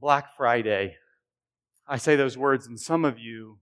Black 0.00 0.36
Friday. 0.36 0.96
I 1.86 1.96
say 1.96 2.16
those 2.16 2.36
words, 2.36 2.66
and 2.66 2.78
some 2.78 3.04
of 3.04 3.18
you, 3.18 3.58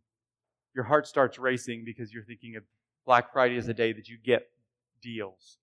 your 0.74 0.84
heart 0.84 1.06
starts 1.06 1.38
racing 1.38 1.84
because 1.84 2.12
you're 2.12 2.24
thinking 2.24 2.56
of 2.56 2.64
Black 3.06 3.32
Friday 3.32 3.56
as 3.56 3.68
a 3.68 3.74
day 3.74 3.92
that 3.92 4.08
you 4.08 4.16
get 4.22 4.48
deals. 5.02 5.58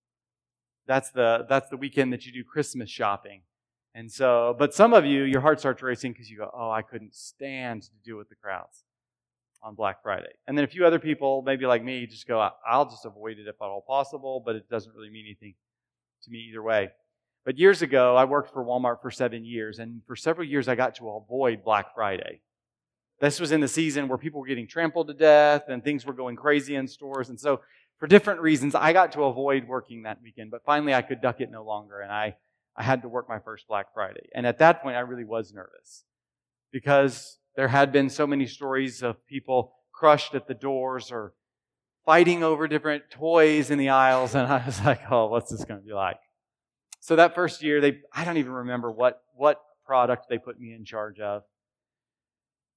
That's 0.87 1.11
the, 1.11 1.45
that's 1.49 1.69
the 1.69 1.77
weekend 1.77 2.13
that 2.13 2.25
you 2.25 2.31
do 2.31 2.43
Christmas 2.43 2.89
shopping. 2.89 3.41
And 3.93 4.11
so, 4.11 4.55
but 4.57 4.73
some 4.73 4.93
of 4.93 5.05
you, 5.05 5.23
your 5.23 5.41
heart 5.41 5.59
starts 5.59 5.81
racing 5.81 6.13
because 6.13 6.29
you 6.29 6.37
go, 6.37 6.49
oh, 6.53 6.71
I 6.71 6.81
couldn't 6.81 7.13
stand 7.13 7.83
to 7.83 7.89
deal 8.05 8.17
with 8.17 8.29
the 8.29 8.35
crowds 8.35 8.83
on 9.61 9.75
Black 9.75 10.01
Friday. 10.01 10.31
And 10.47 10.57
then 10.57 10.63
a 10.63 10.67
few 10.67 10.85
other 10.85 10.99
people, 10.99 11.43
maybe 11.45 11.65
like 11.65 11.83
me, 11.83 12.07
just 12.07 12.27
go, 12.27 12.49
I'll 12.65 12.89
just 12.89 13.05
avoid 13.05 13.37
it 13.37 13.47
if 13.47 13.55
at 13.61 13.65
all 13.65 13.83
possible, 13.85 14.41
but 14.45 14.55
it 14.55 14.69
doesn't 14.69 14.93
really 14.95 15.09
mean 15.09 15.25
anything 15.25 15.55
to 16.23 16.31
me 16.31 16.39
either 16.49 16.63
way. 16.63 16.91
But 17.43 17.57
years 17.57 17.81
ago, 17.81 18.15
I 18.15 18.25
worked 18.25 18.53
for 18.53 18.63
Walmart 18.63 19.01
for 19.01 19.09
seven 19.09 19.43
years, 19.43 19.79
and 19.79 20.01
for 20.05 20.15
several 20.15 20.47
years, 20.47 20.67
I 20.67 20.75
got 20.75 20.95
to 20.95 21.09
avoid 21.09 21.63
Black 21.63 21.95
Friday. 21.95 22.41
This 23.19 23.39
was 23.39 23.51
in 23.51 23.61
the 23.61 23.67
season 23.67 24.07
where 24.07 24.17
people 24.17 24.39
were 24.41 24.47
getting 24.47 24.67
trampled 24.67 25.07
to 25.07 25.13
death 25.13 25.63
and 25.67 25.83
things 25.83 26.05
were 26.05 26.13
going 26.13 26.35
crazy 26.35 26.75
in 26.75 26.87
stores. 26.87 27.29
And 27.29 27.39
so, 27.39 27.61
for 27.97 28.07
different 28.07 28.41
reasons, 28.41 28.73
I 28.73 28.93
got 28.93 29.11
to 29.11 29.25
avoid 29.25 29.67
working 29.67 30.03
that 30.03 30.19
weekend. 30.23 30.49
But 30.49 30.63
finally, 30.65 30.93
I 30.93 31.03
could 31.03 31.21
duck 31.21 31.39
it 31.39 31.51
no 31.51 31.63
longer, 31.63 31.99
and 31.99 32.11
I, 32.11 32.35
I 32.75 32.83
had 32.83 33.03
to 33.03 33.09
work 33.09 33.29
my 33.29 33.37
first 33.39 33.67
Black 33.67 33.93
Friday. 33.93 34.27
And 34.33 34.47
at 34.47 34.57
that 34.57 34.81
point, 34.81 34.95
I 34.95 35.01
really 35.01 35.23
was 35.23 35.53
nervous 35.53 36.03
because 36.71 37.37
there 37.55 37.67
had 37.67 37.91
been 37.91 38.09
so 38.09 38.25
many 38.25 38.47
stories 38.47 39.03
of 39.03 39.23
people 39.27 39.73
crushed 39.91 40.33
at 40.33 40.47
the 40.47 40.55
doors 40.55 41.11
or 41.11 41.33
fighting 42.05 42.43
over 42.43 42.67
different 42.67 43.03
toys 43.11 43.69
in 43.69 43.77
the 43.77 43.89
aisles. 43.89 44.33
And 44.33 44.47
I 44.47 44.65
was 44.65 44.83
like, 44.83 45.01
oh, 45.11 45.27
what's 45.27 45.51
this 45.51 45.63
going 45.63 45.79
to 45.79 45.85
be 45.85 45.93
like? 45.93 46.17
So 47.01 47.15
that 47.15 47.33
first 47.33 47.63
year, 47.63 47.81
they, 47.81 47.99
I 48.13 48.23
don't 48.23 48.37
even 48.37 48.51
remember 48.51 48.91
what, 48.91 49.23
what 49.33 49.59
product 49.85 50.29
they 50.29 50.37
put 50.37 50.59
me 50.59 50.73
in 50.73 50.85
charge 50.85 51.19
of. 51.19 51.41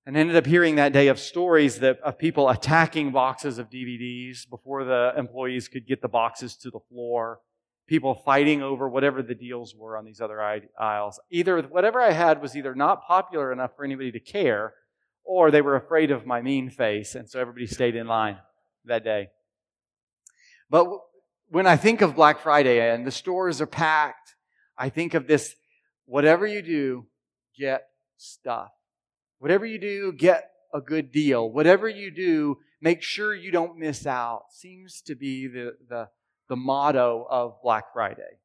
And 0.06 0.16
ended 0.16 0.34
up 0.34 0.46
hearing 0.46 0.76
that 0.76 0.94
day 0.94 1.08
of 1.08 1.18
stories 1.18 1.78
that, 1.80 2.00
of 2.00 2.18
people 2.18 2.48
attacking 2.48 3.12
boxes 3.12 3.58
of 3.58 3.68
DVDs 3.68 4.48
before 4.48 4.84
the 4.84 5.12
employees 5.16 5.68
could 5.68 5.86
get 5.86 6.00
the 6.00 6.08
boxes 6.08 6.56
to 6.56 6.70
the 6.70 6.80
floor. 6.88 7.40
People 7.86 8.14
fighting 8.14 8.62
over 8.62 8.88
whatever 8.88 9.22
the 9.22 9.34
deals 9.34 9.74
were 9.76 9.96
on 9.96 10.06
these 10.06 10.22
other 10.22 10.40
aisles. 10.80 11.20
Either 11.30 11.60
whatever 11.60 12.00
I 12.00 12.12
had 12.12 12.40
was 12.40 12.56
either 12.56 12.74
not 12.74 13.06
popular 13.06 13.52
enough 13.52 13.77
for 13.77 13.84
anybody 13.84 14.10
to 14.12 14.20
care, 14.20 14.72
or 15.22 15.50
they 15.50 15.60
were 15.60 15.77
afraid 15.77 16.10
of 16.10 16.24
my 16.24 16.40
mean 16.40 16.70
face, 16.70 17.14
and 17.14 17.28
so 17.28 17.40
everybody 17.40 17.66
stayed 17.66 17.94
in 17.94 18.06
line 18.06 18.38
that 18.86 19.04
day. 19.04 19.28
But 20.70 20.86
when 21.55 21.69
I 21.69 21.77
think 21.77 22.00
of 22.00 22.16
Black 22.16 22.41
Friday 22.41 22.92
and 22.92 23.06
the 23.06 23.12
stores 23.12 23.60
are 23.60 23.66
packed, 23.66 24.34
I 24.77 24.88
think 24.88 25.14
of 25.14 25.28
this 25.28 25.55
whatever 26.05 26.48
you 26.48 26.62
do, 26.62 27.06
get 27.56 27.84
stuff. 28.16 28.72
Whatever 29.38 29.64
you 29.64 29.78
do, 29.78 30.12
get 30.12 30.50
a 30.74 30.80
good 30.80 31.12
deal. 31.12 31.48
Whatever 31.48 31.88
you 31.88 32.11
do, 32.11 32.58
make 32.80 33.02
sure 33.02 33.33
you 33.33 33.52
don't 33.52 33.78
miss 33.78 34.05
out. 34.05 34.46
Seems 34.50 35.00
to 35.02 35.14
be 35.14 35.46
the, 35.46 35.77
the, 35.88 36.08
the 36.48 36.56
motto 36.56 37.24
of 37.30 37.62
Black 37.62 37.92
Friday. 37.92 38.41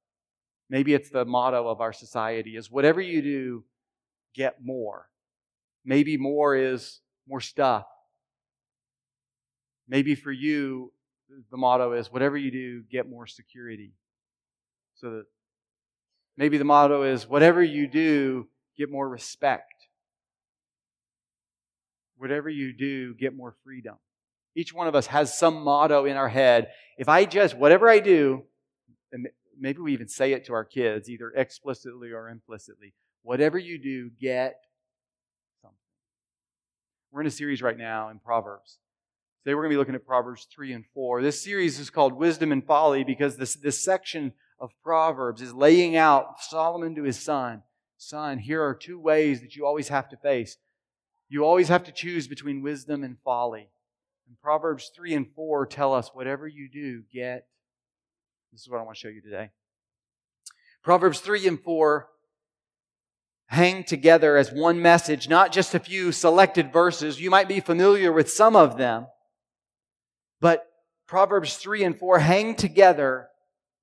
Maybe 0.69 0.93
it's 0.93 1.09
the 1.09 1.25
motto 1.25 1.67
of 1.67 1.81
our 1.81 1.93
society 1.93 2.55
is 2.55 2.69
whatever 2.69 3.01
you 3.01 3.23
do, 3.23 3.63
get 4.35 4.57
more. 4.63 5.07
Maybe 5.83 6.15
more 6.15 6.55
is 6.55 7.01
more 7.27 7.41
stuff. 7.41 7.87
Maybe 9.87 10.13
for 10.13 10.31
you, 10.31 10.91
the 11.51 11.57
motto 11.57 11.93
is 11.93 12.11
whatever 12.11 12.37
you 12.37 12.51
do, 12.51 12.83
get 12.91 13.09
more 13.09 13.27
security. 13.27 13.91
So 14.95 15.11
that 15.11 15.23
maybe 16.37 16.57
the 16.57 16.65
motto 16.65 17.03
is 17.03 17.27
whatever 17.27 17.63
you 17.63 17.87
do, 17.87 18.47
get 18.77 18.91
more 18.91 19.07
respect. 19.07 19.73
Whatever 22.17 22.49
you 22.49 22.73
do, 22.73 23.13
get 23.13 23.35
more 23.35 23.55
freedom. 23.63 23.95
Each 24.55 24.73
one 24.73 24.87
of 24.87 24.95
us 24.95 25.07
has 25.07 25.37
some 25.37 25.63
motto 25.63 26.05
in 26.05 26.17
our 26.17 26.27
head. 26.27 26.69
If 26.97 27.07
I 27.07 27.25
just, 27.25 27.55
whatever 27.55 27.87
I 27.87 27.99
do, 27.99 28.43
and 29.11 29.27
maybe 29.57 29.79
we 29.79 29.93
even 29.93 30.07
say 30.07 30.33
it 30.33 30.45
to 30.45 30.53
our 30.53 30.65
kids, 30.65 31.09
either 31.09 31.31
explicitly 31.31 32.11
or 32.11 32.29
implicitly, 32.29 32.93
whatever 33.21 33.57
you 33.57 33.77
do, 33.77 34.09
get 34.19 34.55
something. 35.61 35.77
We're 37.11 37.21
in 37.21 37.27
a 37.27 37.31
series 37.31 37.61
right 37.61 37.77
now 37.77 38.09
in 38.09 38.19
Proverbs. 38.19 38.79
Today 39.43 39.55
we're 39.55 39.61
going 39.61 39.69
to 39.69 39.75
be 39.75 39.77
looking 39.77 39.95
at 39.95 40.05
Proverbs 40.05 40.47
3 40.53 40.73
and 40.73 40.85
4. 40.93 41.21
This 41.21 41.41
series 41.41 41.79
is 41.79 41.89
called 41.89 42.11
Wisdom 42.11 42.51
and 42.51 42.61
Folly 42.61 43.05
because 43.05 43.37
this, 43.37 43.53
this 43.55 43.81
section 43.81 44.33
of 44.59 44.71
Proverbs 44.83 45.41
is 45.41 45.53
laying 45.53 45.95
out 45.95 46.41
Solomon 46.41 46.93
to 46.95 47.03
his 47.03 47.17
son. 47.17 47.63
Son, 47.97 48.39
here 48.39 48.61
are 48.61 48.75
two 48.75 48.99
ways 48.99 49.39
that 49.39 49.55
you 49.55 49.65
always 49.65 49.87
have 49.87 50.09
to 50.09 50.17
face. 50.17 50.57
You 51.29 51.45
always 51.45 51.69
have 51.69 51.85
to 51.85 51.93
choose 51.93 52.27
between 52.27 52.61
wisdom 52.61 53.01
and 53.01 53.15
folly. 53.23 53.69
And 54.27 54.37
Proverbs 54.41 54.91
3 54.93 55.13
and 55.13 55.27
4 55.33 55.67
tell 55.67 55.93
us 55.93 56.11
whatever 56.13 56.45
you 56.45 56.67
do, 56.67 57.03
get. 57.09 57.47
This 58.51 58.63
is 58.63 58.69
what 58.69 58.81
I 58.81 58.83
want 58.83 58.97
to 58.97 58.99
show 58.99 59.07
you 59.07 59.21
today. 59.21 59.51
Proverbs 60.83 61.21
3 61.21 61.47
and 61.47 61.63
4 61.63 62.09
hang 63.45 63.85
together 63.85 64.35
as 64.35 64.51
one 64.51 64.81
message, 64.81 65.29
not 65.29 65.53
just 65.53 65.73
a 65.73 65.79
few 65.79 66.11
selected 66.11 66.73
verses. 66.73 67.21
You 67.21 67.29
might 67.29 67.47
be 67.47 67.61
familiar 67.61 68.11
with 68.11 68.29
some 68.29 68.57
of 68.57 68.77
them. 68.77 69.07
But 70.41 70.65
Proverbs 71.07 71.55
3 71.57 71.83
and 71.83 71.97
4 71.97 72.19
hang 72.19 72.55
together, 72.55 73.29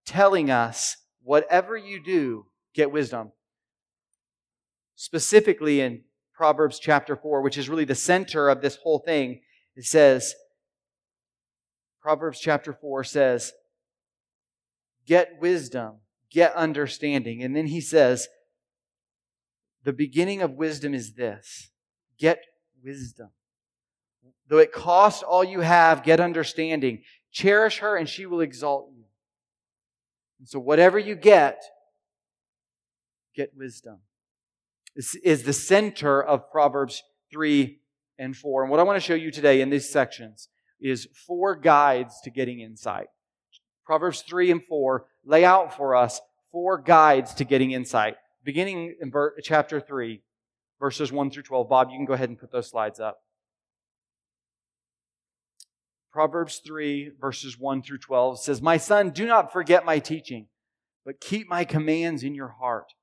telling 0.05 0.51
us 0.51 0.97
whatever 1.23 1.77
you 1.77 2.03
do, 2.03 2.47
get 2.75 2.93
wisdom. 2.93 3.33
Specifically 4.95 5.81
in 5.81 6.03
Proverbs 6.35 6.79
chapter 6.79 7.17
4, 7.17 7.43
which 7.43 7.59
is 7.59 7.69
really 7.69 7.85
the 7.85 7.95
center 7.95 8.49
of 8.49 8.61
this 8.61 8.77
whole 8.77 9.01
thing, 9.01 9.41
it 9.75 9.85
says, 9.85 10.35
Proverbs 12.01 12.39
chapter 12.39 12.73
4 12.73 13.05
says, 13.05 13.53
Get 15.07 15.41
wisdom, 15.41 15.97
get 16.31 16.55
understanding. 16.55 17.43
And 17.43 17.57
then 17.57 17.67
he 17.67 17.81
says, 17.81 18.29
The 19.85 19.93
beginning 19.93 20.43
of 20.43 20.53
wisdom 20.53 20.95
is 20.95 21.15
this 21.15 21.71
get 22.19 22.45
wisdom. 22.83 23.31
Though 24.49 24.59
it 24.59 24.73
cost 24.73 25.23
all 25.23 25.43
you 25.43 25.61
have, 25.61 26.05
get 26.05 26.21
understanding. 26.21 27.03
Cherish 27.33 27.79
her 27.79 27.97
and 27.97 28.09
she 28.09 28.27
will 28.27 28.41
exalt 28.41 28.91
you. 28.95 29.05
And 30.39 30.49
so 30.49 30.59
whatever 30.59 30.99
you 30.99 31.15
get, 31.15 31.63
get 33.35 33.53
wisdom. 33.57 33.99
This 34.95 35.15
is 35.17 35.43
the 35.43 35.53
center 35.53 36.23
of 36.23 36.51
Proverbs 36.51 37.03
3 37.33 37.79
and 38.19 38.37
4. 38.37 38.63
And 38.63 38.71
what 38.71 38.81
I 38.81 38.85
want 38.85 38.97
to 38.97 39.07
show 39.07 39.15
you 39.15 39.31
today 39.31 39.61
in 39.61 39.71
these 39.71 39.91
sections 39.91 40.49
is 40.81 41.09
four 41.27 41.57
guides 41.57 42.21
to 42.23 42.31
getting 42.31 42.61
insight. 42.61 43.09
Proverbs 43.85 44.23
3 44.23 44.51
and 44.51 44.65
4 44.65 45.07
lay 45.25 45.45
out 45.45 45.77
for 45.77 45.95
us 45.95 46.21
four 46.51 46.79
guides 46.79 47.35
to 47.35 47.45
getting 47.45 47.73
insight. 47.73 48.17
Beginning 48.45 48.95
in 49.01 49.13
chapter 49.43 49.81
3, 49.81 50.23
verses 50.81 51.13
1 51.13 51.31
through 51.31 51.43
12. 51.43 51.69
Bob, 51.69 51.91
you 51.91 51.99
can 51.99 52.07
go 52.07 52.15
ahead 52.15 52.29
and 52.29 52.39
put 52.39 52.53
those 52.53 52.71
slides 52.71 53.01
up. 53.01 53.19
Proverbs 56.17 56.63
3, 56.65 57.11
verses 57.21 57.59
1 57.59 57.83
through 57.83 57.99
12 57.99 58.41
says, 58.41 58.63
My 58.63 58.79
son, 58.79 59.11
do 59.11 59.27
not 59.27 59.53
forget 59.53 59.85
my 59.85 59.99
teaching, 59.99 60.47
but 61.05 61.21
keep 61.21 61.47
my 61.47 61.63
commands 61.67 62.23
in 62.23 62.35
your 62.35 62.57
heart, 62.59 62.95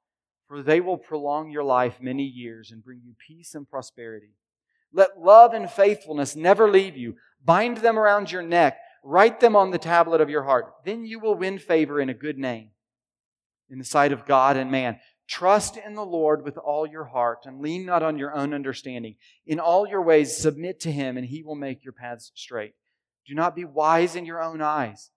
for 0.47 0.63
they 0.63 0.81
will 0.81 0.97
prolong 0.97 1.51
your 1.51 1.63
life 1.63 2.01
many 2.01 2.23
years 2.23 2.71
and 2.71 2.83
bring 2.83 3.01
you 3.05 3.13
peace 3.27 3.53
and 3.53 3.69
prosperity. 3.69 4.31
Let 4.91 5.19
love 5.19 5.53
and 5.53 5.69
faithfulness 5.69 6.35
never 6.35 6.67
leave 6.67 6.97
you. 6.97 7.17
Bind 7.45 7.77
them 7.77 7.99
around 7.99 8.31
your 8.31 8.41
neck, 8.41 8.79
write 9.03 9.39
them 9.41 9.55
on 9.55 9.69
the 9.69 9.77
tablet 9.77 10.19
of 10.19 10.31
your 10.31 10.45
heart. 10.45 10.73
Then 10.83 11.05
you 11.05 11.19
will 11.19 11.35
win 11.35 11.59
favor 11.59 11.99
and 11.99 12.09
a 12.09 12.15
good 12.15 12.39
name 12.39 12.69
in 13.69 13.77
the 13.77 13.85
sight 13.85 14.11
of 14.11 14.25
God 14.25 14.57
and 14.57 14.71
man. 14.71 14.99
Trust 15.27 15.77
in 15.77 15.93
the 15.93 16.03
Lord 16.03 16.43
with 16.43 16.57
all 16.57 16.87
your 16.87 17.05
heart 17.05 17.41
and 17.45 17.61
lean 17.61 17.85
not 17.85 18.01
on 18.01 18.17
your 18.17 18.33
own 18.33 18.55
understanding. 18.55 19.17
In 19.45 19.59
all 19.59 19.87
your 19.87 20.01
ways, 20.01 20.35
submit 20.35 20.79
to 20.79 20.91
him, 20.91 21.15
and 21.15 21.27
he 21.27 21.43
will 21.43 21.53
make 21.53 21.83
your 21.83 21.93
paths 21.93 22.31
straight. 22.33 22.73
Do 23.27 23.33
not 23.33 23.55
be 23.55 23.65
wise 23.65 24.15
in 24.15 24.25
your 24.25 24.41
own 24.41 24.61
eyes. 24.61 25.11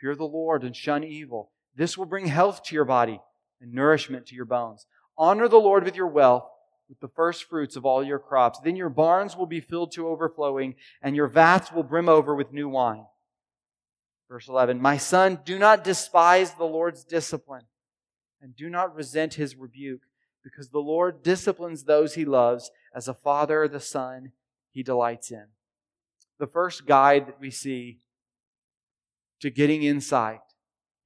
Fear 0.00 0.16
the 0.16 0.24
Lord 0.24 0.64
and 0.64 0.74
shun 0.74 1.04
evil. 1.04 1.52
This 1.74 1.96
will 1.96 2.06
bring 2.06 2.26
health 2.26 2.62
to 2.64 2.74
your 2.74 2.84
body 2.84 3.20
and 3.60 3.72
nourishment 3.72 4.26
to 4.26 4.34
your 4.34 4.44
bones. 4.44 4.86
Honor 5.16 5.48
the 5.48 5.58
Lord 5.58 5.84
with 5.84 5.94
your 5.94 6.08
wealth, 6.08 6.44
with 6.88 6.98
the 7.00 7.08
first 7.14 7.44
fruits 7.44 7.76
of 7.76 7.86
all 7.86 8.02
your 8.02 8.18
crops. 8.18 8.58
Then 8.58 8.76
your 8.76 8.88
barns 8.88 9.36
will 9.36 9.46
be 9.46 9.60
filled 9.60 9.92
to 9.92 10.08
overflowing, 10.08 10.74
and 11.00 11.14
your 11.14 11.28
vats 11.28 11.70
will 11.70 11.84
brim 11.84 12.08
over 12.08 12.34
with 12.34 12.52
new 12.52 12.68
wine. 12.68 13.06
Verse 14.28 14.48
11 14.48 14.80
My 14.80 14.96
son, 14.96 15.38
do 15.44 15.58
not 15.58 15.84
despise 15.84 16.54
the 16.54 16.64
Lord's 16.64 17.04
discipline, 17.04 17.66
and 18.40 18.56
do 18.56 18.68
not 18.68 18.94
resent 18.94 19.34
his 19.34 19.54
rebuke, 19.54 20.02
because 20.42 20.70
the 20.70 20.80
Lord 20.80 21.22
disciplines 21.22 21.84
those 21.84 22.14
he 22.14 22.24
loves, 22.24 22.70
as 22.94 23.06
a 23.06 23.14
father 23.14 23.68
the 23.68 23.80
son 23.80 24.32
he 24.72 24.82
delights 24.82 25.30
in 25.30 25.46
the 26.42 26.46
first 26.48 26.86
guide 26.86 27.28
that 27.28 27.38
we 27.38 27.52
see 27.52 28.00
to 29.40 29.48
getting 29.48 29.84
insight 29.84 30.40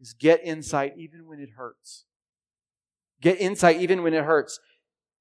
is 0.01 0.15
get 0.15 0.41
insight 0.43 0.95
even 0.97 1.27
when 1.27 1.41
it 1.41 1.51
hurts. 1.59 2.07
Get 3.21 3.39
insight 3.39 3.79
even 3.83 4.03
when 4.03 4.15
it 4.15 4.25
hurts. 4.25 4.59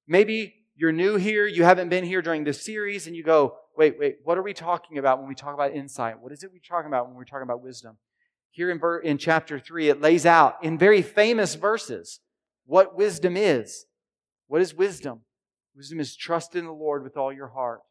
Maybe 0.08 0.54
you're 0.74 0.94
new 0.94 1.18
here, 1.18 1.46
you 1.46 1.66
haven't 1.66 1.90
been 1.90 2.06
here 2.06 2.22
during 2.22 2.46
this 2.46 2.64
series, 2.64 3.08
and 3.08 3.16
you 3.18 3.24
go, 3.24 3.58
wait, 3.76 4.00
wait, 4.00 4.20
what 4.24 4.38
are 4.38 4.42
we 4.42 4.54
talking 4.54 4.98
about 4.98 5.20
when 5.20 5.28
we 5.28 5.36
talk 5.36 5.54
about 5.54 5.74
insight? 5.74 6.22
What 6.22 6.32
is 6.32 6.44
it 6.44 6.50
we're 6.54 6.60
talking 6.66 6.88
about 6.88 7.08
when 7.08 7.18
we're 7.18 7.26
talking 7.26 7.44
about 7.44 7.62
wisdom? 7.62 7.98
Here 8.52 8.72
in, 8.72 8.80
ver- 8.80 9.00
in 9.00 9.18
chapter 9.18 9.60
3, 9.60 9.90
it 9.90 10.00
lays 10.00 10.26
out 10.26 10.64
in 10.64 10.78
very 10.78 11.02
famous 11.02 11.56
verses 11.56 12.22
what 12.66 12.96
wisdom 12.96 13.36
is. 13.36 13.86
What 14.48 14.62
is 14.62 14.74
wisdom? 14.74 15.24
Wisdom 15.76 16.00
is 16.00 16.16
trust 16.16 16.56
in 16.56 16.64
the 16.64 16.72
Lord 16.72 17.04
with 17.04 17.18
all 17.18 17.34
your 17.34 17.50
heart. 17.50 17.82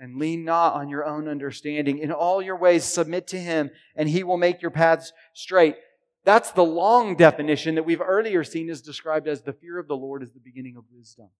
And 0.00 0.16
lean 0.16 0.44
not 0.44 0.74
on 0.74 0.88
your 0.88 1.04
own 1.04 1.26
understanding. 1.26 1.98
In 1.98 2.12
all 2.12 2.40
your 2.40 2.56
ways, 2.56 2.84
submit 2.84 3.26
to 3.28 3.38
Him, 3.38 3.70
and 3.96 4.08
He 4.08 4.22
will 4.22 4.36
make 4.36 4.62
your 4.62 4.70
paths 4.70 5.12
straight. 5.34 5.76
That's 6.24 6.52
the 6.52 6.64
long 6.64 7.16
definition 7.16 7.74
that 7.74 7.84
we've 7.84 8.00
earlier 8.00 8.44
seen 8.44 8.68
is 8.68 8.82
described 8.82 9.26
as 9.26 9.42
the 9.42 9.52
fear 9.52 9.78
of 9.78 9.88
the 9.88 9.96
Lord 9.96 10.22
is 10.22 10.32
the 10.32 10.40
beginning 10.40 10.76
of 10.76 10.84
wisdom. 10.92 11.30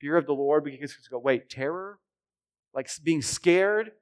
Fear 0.00 0.18
of 0.18 0.26
the 0.26 0.34
Lord, 0.34 0.62
because 0.64 0.94
go, 1.10 1.18
wait, 1.18 1.48
terror? 1.48 1.98
Like 2.74 2.88
being 3.02 3.22
scared? 3.22 3.92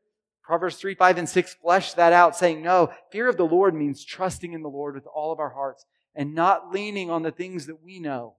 Proverbs 0.43 0.77
3, 0.77 0.95
5, 0.95 1.19
and 1.19 1.29
6 1.29 1.55
flesh 1.55 1.95
that 1.95 2.13
out, 2.13 2.37
saying, 2.37 2.63
no, 2.63 2.91
fear 3.11 3.29
of 3.29 3.37
the 3.37 3.47
Lord 3.47 3.75
means 3.75 4.05
trusting 4.05 4.53
in 4.53 4.63
the 4.63 4.69
Lord 4.69 4.97
with 4.97 5.07
all 5.07 5.33
of 5.33 5.39
our 5.39 5.51
hearts 5.51 5.87
and 6.15 6.35
not 6.35 6.73
leaning 6.73 7.11
on 7.11 7.23
the 7.23 7.31
things 7.31 7.67
that 7.67 7.83
we 7.83 8.01
know. 8.01 8.35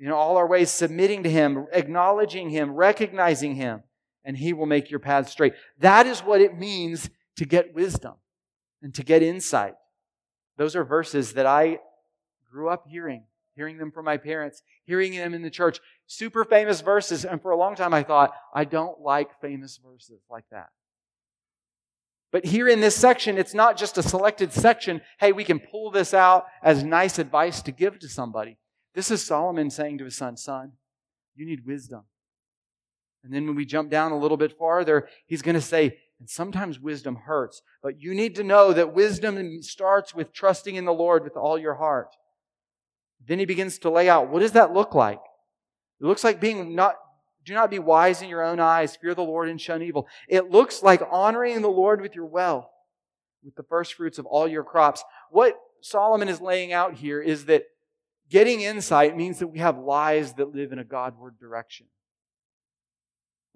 In 0.00 0.12
all 0.12 0.36
our 0.36 0.46
ways, 0.46 0.70
submitting 0.70 1.24
to 1.24 1.30
Him, 1.30 1.66
acknowledging 1.72 2.50
Him, 2.50 2.74
recognizing 2.74 3.56
Him, 3.56 3.82
and 4.24 4.36
He 4.36 4.52
will 4.52 4.66
make 4.66 4.90
your 4.90 5.00
path 5.00 5.28
straight. 5.28 5.54
That 5.80 6.06
is 6.06 6.20
what 6.20 6.40
it 6.40 6.56
means 6.56 7.10
to 7.36 7.44
get 7.44 7.74
wisdom 7.74 8.14
and 8.80 8.94
to 8.94 9.02
get 9.02 9.22
insight. 9.22 9.74
Those 10.56 10.76
are 10.76 10.84
verses 10.84 11.32
that 11.32 11.46
I 11.46 11.78
grew 12.50 12.68
up 12.68 12.86
hearing, 12.88 13.24
hearing 13.54 13.78
them 13.78 13.90
from 13.90 14.04
my 14.04 14.16
parents, 14.16 14.62
hearing 14.84 15.16
them 15.16 15.34
in 15.34 15.42
the 15.42 15.50
church. 15.50 15.80
Super 16.06 16.44
famous 16.44 16.80
verses. 16.80 17.24
And 17.24 17.42
for 17.42 17.50
a 17.50 17.56
long 17.56 17.74
time, 17.74 17.92
I 17.92 18.02
thought, 18.02 18.32
I 18.54 18.64
don't 18.64 19.00
like 19.00 19.40
famous 19.40 19.80
verses 19.84 20.20
like 20.30 20.44
that. 20.50 20.68
But 22.30 22.44
here 22.44 22.68
in 22.68 22.80
this 22.80 22.94
section, 22.94 23.38
it's 23.38 23.54
not 23.54 23.76
just 23.76 23.98
a 23.98 24.02
selected 24.02 24.52
section. 24.52 25.00
Hey, 25.18 25.32
we 25.32 25.44
can 25.44 25.58
pull 25.58 25.90
this 25.90 26.12
out 26.12 26.46
as 26.62 26.84
nice 26.84 27.18
advice 27.18 27.62
to 27.62 27.72
give 27.72 27.98
to 28.00 28.08
somebody. 28.08 28.58
This 28.94 29.10
is 29.10 29.24
Solomon 29.24 29.70
saying 29.70 29.98
to 29.98 30.04
his 30.04 30.16
son, 30.16 30.36
Son, 30.36 30.72
you 31.34 31.46
need 31.46 31.66
wisdom. 31.66 32.04
And 33.24 33.32
then 33.32 33.46
when 33.46 33.56
we 33.56 33.64
jump 33.64 33.90
down 33.90 34.12
a 34.12 34.18
little 34.18 34.36
bit 34.36 34.56
farther, 34.56 35.08
he's 35.26 35.42
going 35.42 35.54
to 35.54 35.60
say, 35.60 35.98
and 36.20 36.28
sometimes 36.28 36.80
wisdom 36.80 37.14
hurts, 37.14 37.62
but 37.82 38.00
you 38.00 38.14
need 38.14 38.34
to 38.36 38.42
know 38.42 38.72
that 38.72 38.92
wisdom 38.92 39.62
starts 39.62 40.14
with 40.14 40.32
trusting 40.32 40.74
in 40.74 40.84
the 40.84 40.92
Lord 40.92 41.22
with 41.22 41.36
all 41.36 41.58
your 41.58 41.76
heart. 41.76 42.08
Then 43.26 43.38
he 43.38 43.44
begins 43.44 43.78
to 43.80 43.90
lay 43.90 44.08
out 44.08 44.30
what 44.30 44.40
does 44.40 44.52
that 44.52 44.72
look 44.72 44.94
like? 44.94 45.20
It 46.00 46.06
looks 46.06 46.24
like 46.24 46.40
being 46.40 46.74
not, 46.74 46.96
do 47.44 47.54
not 47.54 47.70
be 47.70 47.78
wise 47.78 48.22
in 48.22 48.28
your 48.28 48.44
own 48.44 48.60
eyes, 48.60 48.96
fear 48.96 49.14
the 49.14 49.22
Lord 49.22 49.48
and 49.48 49.60
shun 49.60 49.82
evil. 49.82 50.06
It 50.28 50.50
looks 50.50 50.82
like 50.82 51.02
honoring 51.10 51.60
the 51.62 51.68
Lord 51.68 52.00
with 52.00 52.14
your 52.14 52.26
wealth, 52.26 52.68
with 53.44 53.54
the 53.56 53.62
first 53.64 53.94
fruits 53.94 54.18
of 54.18 54.26
all 54.26 54.48
your 54.48 54.64
crops. 54.64 55.04
What 55.30 55.58
Solomon 55.80 56.28
is 56.28 56.40
laying 56.40 56.72
out 56.72 56.94
here 56.94 57.20
is 57.20 57.44
that 57.46 57.64
getting 58.28 58.60
insight 58.60 59.16
means 59.16 59.38
that 59.38 59.48
we 59.48 59.58
have 59.58 59.78
lives 59.78 60.34
that 60.34 60.54
live 60.54 60.72
in 60.72 60.78
a 60.78 60.84
Godward 60.84 61.38
direction 61.38 61.86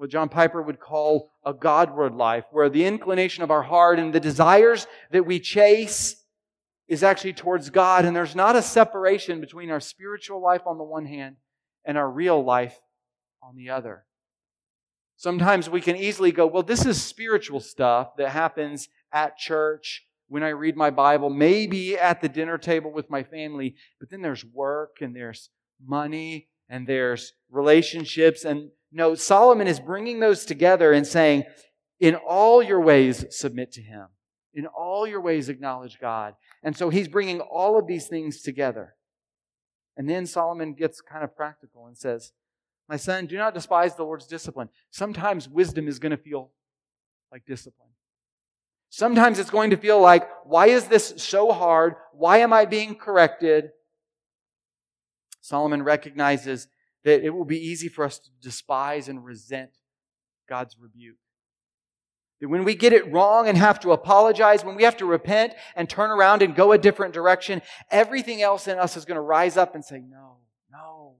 what 0.02 0.10
John 0.10 0.28
Piper 0.28 0.60
would 0.60 0.80
call 0.80 1.30
a 1.44 1.54
Godward 1.54 2.12
life, 2.16 2.44
where 2.50 2.69
the 2.69 2.86
inclination 2.86 3.44
of 3.44 3.52
our 3.52 3.62
heart 3.62 4.00
and 4.00 4.12
the 4.12 4.19
desires 4.19 4.88
that 5.12 5.24
we 5.24 5.38
chase 5.38 6.16
is 6.88 7.04
actually 7.04 7.34
towards 7.34 7.70
God, 7.70 8.04
and 8.04 8.16
there's 8.16 8.34
not 8.34 8.56
a 8.56 8.62
separation 8.62 9.40
between 9.40 9.70
our 9.70 9.78
spiritual 9.78 10.42
life 10.42 10.62
on 10.66 10.76
the 10.76 10.82
one 10.82 11.06
hand 11.06 11.36
and 11.84 11.96
our 11.96 12.10
real 12.10 12.42
life 12.42 12.80
on 13.44 13.54
the 13.54 13.70
other. 13.70 14.04
Sometimes 15.16 15.70
we 15.70 15.80
can 15.80 15.94
easily 15.94 16.32
go, 16.32 16.48
well, 16.48 16.64
this 16.64 16.84
is 16.84 17.00
spiritual 17.00 17.60
stuff 17.60 18.16
that 18.16 18.30
happens 18.30 18.88
at 19.12 19.36
church, 19.36 20.04
when 20.32 20.43
I 20.43 20.49
read 20.49 20.79
my 20.79 20.88
Bible, 20.88 21.29
maybe 21.29 21.99
at 21.99 22.23
the 22.23 22.29
dinner 22.29 22.56
table 22.56 22.90
with 22.90 23.11
my 23.11 23.23
family, 23.23 23.75
but 24.00 24.08
then 24.08 24.23
there's 24.23 24.43
work 24.46 25.02
and 25.02 25.14
there's 25.14 25.50
money 25.84 26.49
and 26.70 26.87
there's 26.87 27.34
relationships 27.50 28.46
and 28.46 28.70
no, 28.90 29.14
Solomon 29.14 29.67
is 29.67 29.79
bringing 29.79 30.20
those 30.20 30.46
together 30.46 30.90
and 30.94 31.06
saying, 31.06 31.44
in 32.00 32.14
all 32.14 32.62
your 32.62 32.81
ways, 32.81 33.26
submit 33.29 33.73
to 33.73 33.82
him. 33.82 34.06
In 34.55 34.64
all 34.64 35.06
your 35.06 35.20
ways, 35.20 35.50
acknowledge 35.50 36.00
God. 36.00 36.34
And 36.62 36.75
so 36.75 36.88
he's 36.88 37.08
bringing 37.08 37.40
all 37.40 37.79
of 37.79 37.87
these 37.87 38.06
things 38.06 38.40
together. 38.40 38.94
And 39.99 40.08
then 40.08 40.25
Solomon 40.25 40.73
gets 40.73 41.02
kind 41.02 41.25
of 41.25 41.37
practical 41.37 41.88
and 41.88 41.99
says, 41.99 42.32
My 42.88 42.96
son, 42.96 43.26
do 43.26 43.37
not 43.37 43.52
despise 43.52 43.96
the 43.96 44.05
Lord's 44.05 44.26
discipline. 44.26 44.70
Sometimes 44.90 45.46
wisdom 45.46 45.88
is 45.88 45.99
going 45.99 46.17
to 46.17 46.17
feel 46.17 46.52
like 47.31 47.44
discipline. 47.44 47.91
Sometimes 48.94 49.38
it's 49.38 49.48
going 49.48 49.70
to 49.70 49.78
feel 49.78 49.98
like, 49.98 50.28
why 50.44 50.66
is 50.66 50.84
this 50.84 51.14
so 51.16 51.50
hard? 51.50 51.94
Why 52.12 52.40
am 52.40 52.52
I 52.52 52.66
being 52.66 52.94
corrected? 52.94 53.70
Solomon 55.40 55.82
recognizes 55.82 56.68
that 57.04 57.24
it 57.24 57.30
will 57.30 57.46
be 57.46 57.56
easy 57.56 57.88
for 57.88 58.04
us 58.04 58.18
to 58.18 58.28
despise 58.42 59.08
and 59.08 59.24
resent 59.24 59.70
God's 60.46 60.76
rebuke. 60.78 61.16
That 62.42 62.50
when 62.50 62.64
we 62.64 62.74
get 62.74 62.92
it 62.92 63.10
wrong 63.10 63.48
and 63.48 63.56
have 63.56 63.80
to 63.80 63.92
apologize, 63.92 64.62
when 64.62 64.76
we 64.76 64.82
have 64.82 64.98
to 64.98 65.06
repent 65.06 65.54
and 65.74 65.88
turn 65.88 66.10
around 66.10 66.42
and 66.42 66.54
go 66.54 66.72
a 66.72 66.78
different 66.78 67.14
direction, 67.14 67.62
everything 67.90 68.42
else 68.42 68.68
in 68.68 68.78
us 68.78 68.98
is 68.98 69.06
going 69.06 69.14
to 69.14 69.22
rise 69.22 69.56
up 69.56 69.74
and 69.74 69.82
say, 69.82 70.02
no, 70.06 70.36
no, 70.70 71.14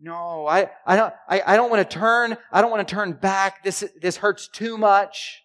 no, 0.00 0.44
I, 0.48 0.70
I 0.84 0.96
don't, 0.96 1.14
I, 1.28 1.42
I 1.46 1.56
don't 1.56 1.70
want 1.70 1.88
to 1.88 1.98
turn, 1.98 2.36
I 2.50 2.62
don't 2.62 2.72
want 2.72 2.88
to 2.88 2.92
turn 2.92 3.12
back. 3.12 3.62
This, 3.62 3.84
this 4.02 4.16
hurts 4.16 4.48
too 4.48 4.76
much. 4.76 5.44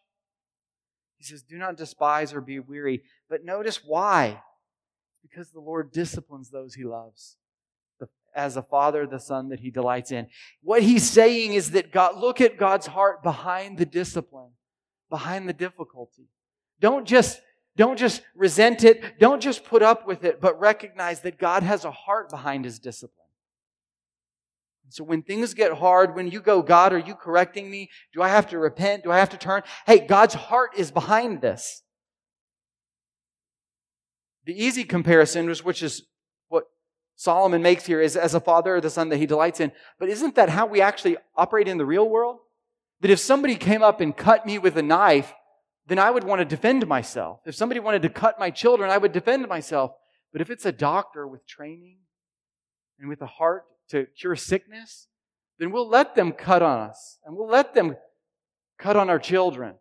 He 1.22 1.28
says, 1.28 1.44
do 1.44 1.58
not 1.58 1.78
despise 1.78 2.34
or 2.34 2.42
be 2.42 2.60
weary. 2.60 3.04
But 3.30 3.46
notice 3.46 3.84
why. 3.84 4.42
Because 5.22 5.52
the 5.52 5.60
Lord 5.60 5.92
disciplines 5.92 6.50
those 6.50 6.74
he 6.74 6.84
loves 6.84 7.38
as 8.36 8.58
a 8.58 8.62
father 8.62 9.06
the 9.06 9.20
son 9.20 9.50
that 9.50 9.60
he 9.60 9.70
delights 9.70 10.12
in. 10.12 10.28
What 10.64 10.84
he's 10.84 11.10
saying 11.10 11.54
is 11.54 11.72
that 11.72 11.92
God, 11.92 12.18
look 12.18 12.42
at 12.42 12.58
God's 12.58 12.88
heart 12.88 13.24
behind 13.24 13.78
the 13.78 13.86
discipline, 13.86 14.52
behind 15.10 15.48
the 15.48 15.54
difficulty. 15.54 16.28
Don't 16.80 17.06
just, 17.06 17.42
don't 17.76 17.98
just 17.98 18.22
resent 18.36 18.84
it. 18.84 19.20
Don't 19.20 19.42
just 19.42 19.64
put 19.64 19.82
up 19.82 20.08
with 20.08 20.24
it, 20.24 20.42
but 20.42 20.60
recognize 20.60 21.22
that 21.22 21.38
God 21.38 21.64
has 21.64 21.86
a 21.86 21.92
heart 21.92 22.30
behind 22.30 22.66
his 22.66 22.80
discipline. 22.80 23.21
So 24.92 25.06
when 25.06 25.22
things 25.22 25.54
get 25.54 25.72
hard, 25.72 26.16
when 26.16 26.30
you 26.30 26.42
go, 26.42 26.62
God, 26.62 26.92
are 26.92 27.00
you 27.00 27.16
correcting 27.16 27.72
me? 27.72 27.90
Do 28.14 28.22
I 28.22 28.28
have 28.28 28.48
to 28.50 28.60
repent? 28.60 29.04
Do 29.04 29.12
I 29.12 29.20
have 29.20 29.30
to 29.30 29.38
turn? 29.38 29.64
Hey, 29.86 30.00
God's 30.00 30.34
heart 30.34 30.72
is 30.76 30.92
behind 30.92 31.40
this. 31.40 31.84
The 34.46 34.54
easy 34.54 34.84
comparison, 34.84 35.48
which 35.64 35.82
is 35.82 36.04
what 36.50 36.66
Solomon 37.16 37.62
makes 37.62 37.86
here 37.86 38.02
is 38.02 38.18
as 38.18 38.34
a 38.34 38.42
father 38.42 38.76
or 38.76 38.82
the 38.82 38.90
son 38.90 39.08
that 39.10 39.18
he 39.18 39.26
delights 39.26 39.62
in. 39.62 39.72
But 39.98 40.10
isn't 40.10 40.36
that 40.36 40.50
how 40.50 40.66
we 40.66 40.82
actually 40.82 41.16
operate 41.38 41.70
in 41.70 41.78
the 41.78 41.86
real 41.86 42.10
world? 42.10 42.40
That 43.00 43.12
if 43.12 43.20
somebody 43.20 43.56
came 43.56 43.82
up 43.82 44.02
and 44.02 44.16
cut 44.16 44.46
me 44.46 44.58
with 44.58 44.76
a 44.76 44.84
knife, 44.84 45.34
then 45.88 46.00
I 46.00 46.12
would 46.12 46.26
want 46.26 46.40
to 46.40 46.46
defend 46.46 46.86
myself. 46.86 47.40
If 47.46 47.56
somebody 47.56 47.80
wanted 47.80 48.02
to 48.02 48.10
cut 48.10 48.40
my 48.40 48.50
children, 48.50 48.92
I 48.92 48.98
would 48.98 49.14
defend 49.14 49.48
myself. 49.48 49.92
But 50.34 50.42
if 50.42 50.50
it's 50.50 50.66
a 50.66 50.72
doctor 50.72 51.26
with 51.26 51.48
training 51.48 52.00
and 53.00 53.08
with 53.08 53.22
a 53.22 53.26
heart 53.26 53.64
to 53.92 54.08
cure 54.18 54.36
sickness, 54.36 55.08
then 55.60 55.72
we'll 55.72 55.88
let 55.88 56.16
them 56.16 56.32
cut 56.32 56.62
on 56.62 56.80
us 56.80 57.20
and 57.26 57.36
we'll 57.36 57.48
let 57.48 57.74
them 57.74 57.96
cut 58.78 58.96
on 58.96 59.10
our 59.10 59.20
children. 59.20 59.76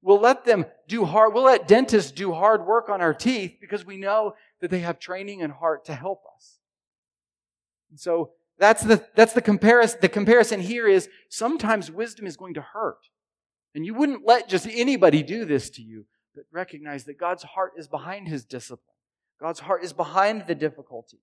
We'll 0.00 0.20
let 0.20 0.44
them 0.44 0.66
do 0.86 1.04
hard, 1.06 1.32
we'll 1.32 1.44
let 1.44 1.66
dentists 1.66 2.12
do 2.12 2.32
hard 2.32 2.66
work 2.66 2.88
on 2.88 3.00
our 3.00 3.14
teeth 3.14 3.56
because 3.60 3.86
we 3.86 3.96
know 3.96 4.34
that 4.60 4.70
they 4.70 4.80
have 4.80 4.98
training 4.98 5.42
and 5.42 5.52
heart 5.52 5.86
to 5.86 5.94
help 5.94 6.22
us. 6.36 6.58
And 7.90 7.98
so 7.98 8.32
that's 8.58 8.82
the, 8.82 9.04
that's 9.14 9.32
the 9.32 9.40
comparison. 9.40 9.98
The 10.02 10.08
comparison 10.08 10.60
here 10.60 10.86
is 10.86 11.08
sometimes 11.30 11.90
wisdom 11.90 12.26
is 12.26 12.36
going 12.36 12.54
to 12.54 12.60
hurt. 12.60 13.08
And 13.74 13.84
you 13.84 13.94
wouldn't 13.94 14.26
let 14.26 14.48
just 14.48 14.66
anybody 14.66 15.22
do 15.22 15.44
this 15.44 15.70
to 15.70 15.82
you, 15.82 16.06
but 16.34 16.44
recognize 16.52 17.04
that 17.04 17.18
God's 17.18 17.42
heart 17.42 17.72
is 17.76 17.88
behind 17.88 18.28
his 18.28 18.44
discipline. 18.44 18.94
God's 19.40 19.60
heart 19.60 19.82
is 19.82 19.92
behind 19.92 20.46
the 20.46 20.54
difficulty. 20.54 21.18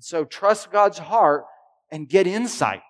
So 0.00 0.24
trust 0.24 0.72
God's 0.72 0.98
heart 0.98 1.44
and 1.90 2.08
get 2.08 2.26
insight. 2.26 2.82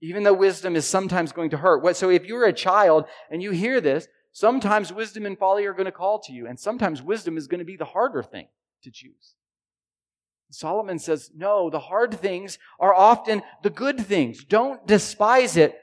Even 0.00 0.22
though 0.22 0.34
wisdom 0.34 0.76
is 0.76 0.86
sometimes 0.86 1.32
going 1.32 1.50
to 1.50 1.56
hurt. 1.56 1.96
So 1.96 2.10
if 2.10 2.24
you're 2.24 2.46
a 2.46 2.52
child 2.52 3.06
and 3.30 3.42
you 3.42 3.50
hear 3.50 3.80
this, 3.80 4.06
sometimes 4.32 4.92
wisdom 4.92 5.26
and 5.26 5.36
folly 5.36 5.66
are 5.66 5.72
going 5.72 5.86
to 5.86 5.92
call 5.92 6.20
to 6.20 6.32
you, 6.32 6.46
and 6.46 6.58
sometimes 6.58 7.02
wisdom 7.02 7.36
is 7.36 7.48
going 7.48 7.58
to 7.58 7.64
be 7.64 7.76
the 7.76 7.84
harder 7.84 8.22
thing 8.22 8.46
to 8.84 8.90
choose. 8.92 9.34
Solomon 10.50 10.98
says, 10.98 11.30
no, 11.34 11.68
the 11.68 11.80
hard 11.80 12.14
things 12.14 12.58
are 12.78 12.94
often 12.94 13.42
the 13.62 13.70
good 13.70 14.00
things. 14.00 14.44
Don't 14.44 14.86
despise 14.86 15.56
it 15.56 15.76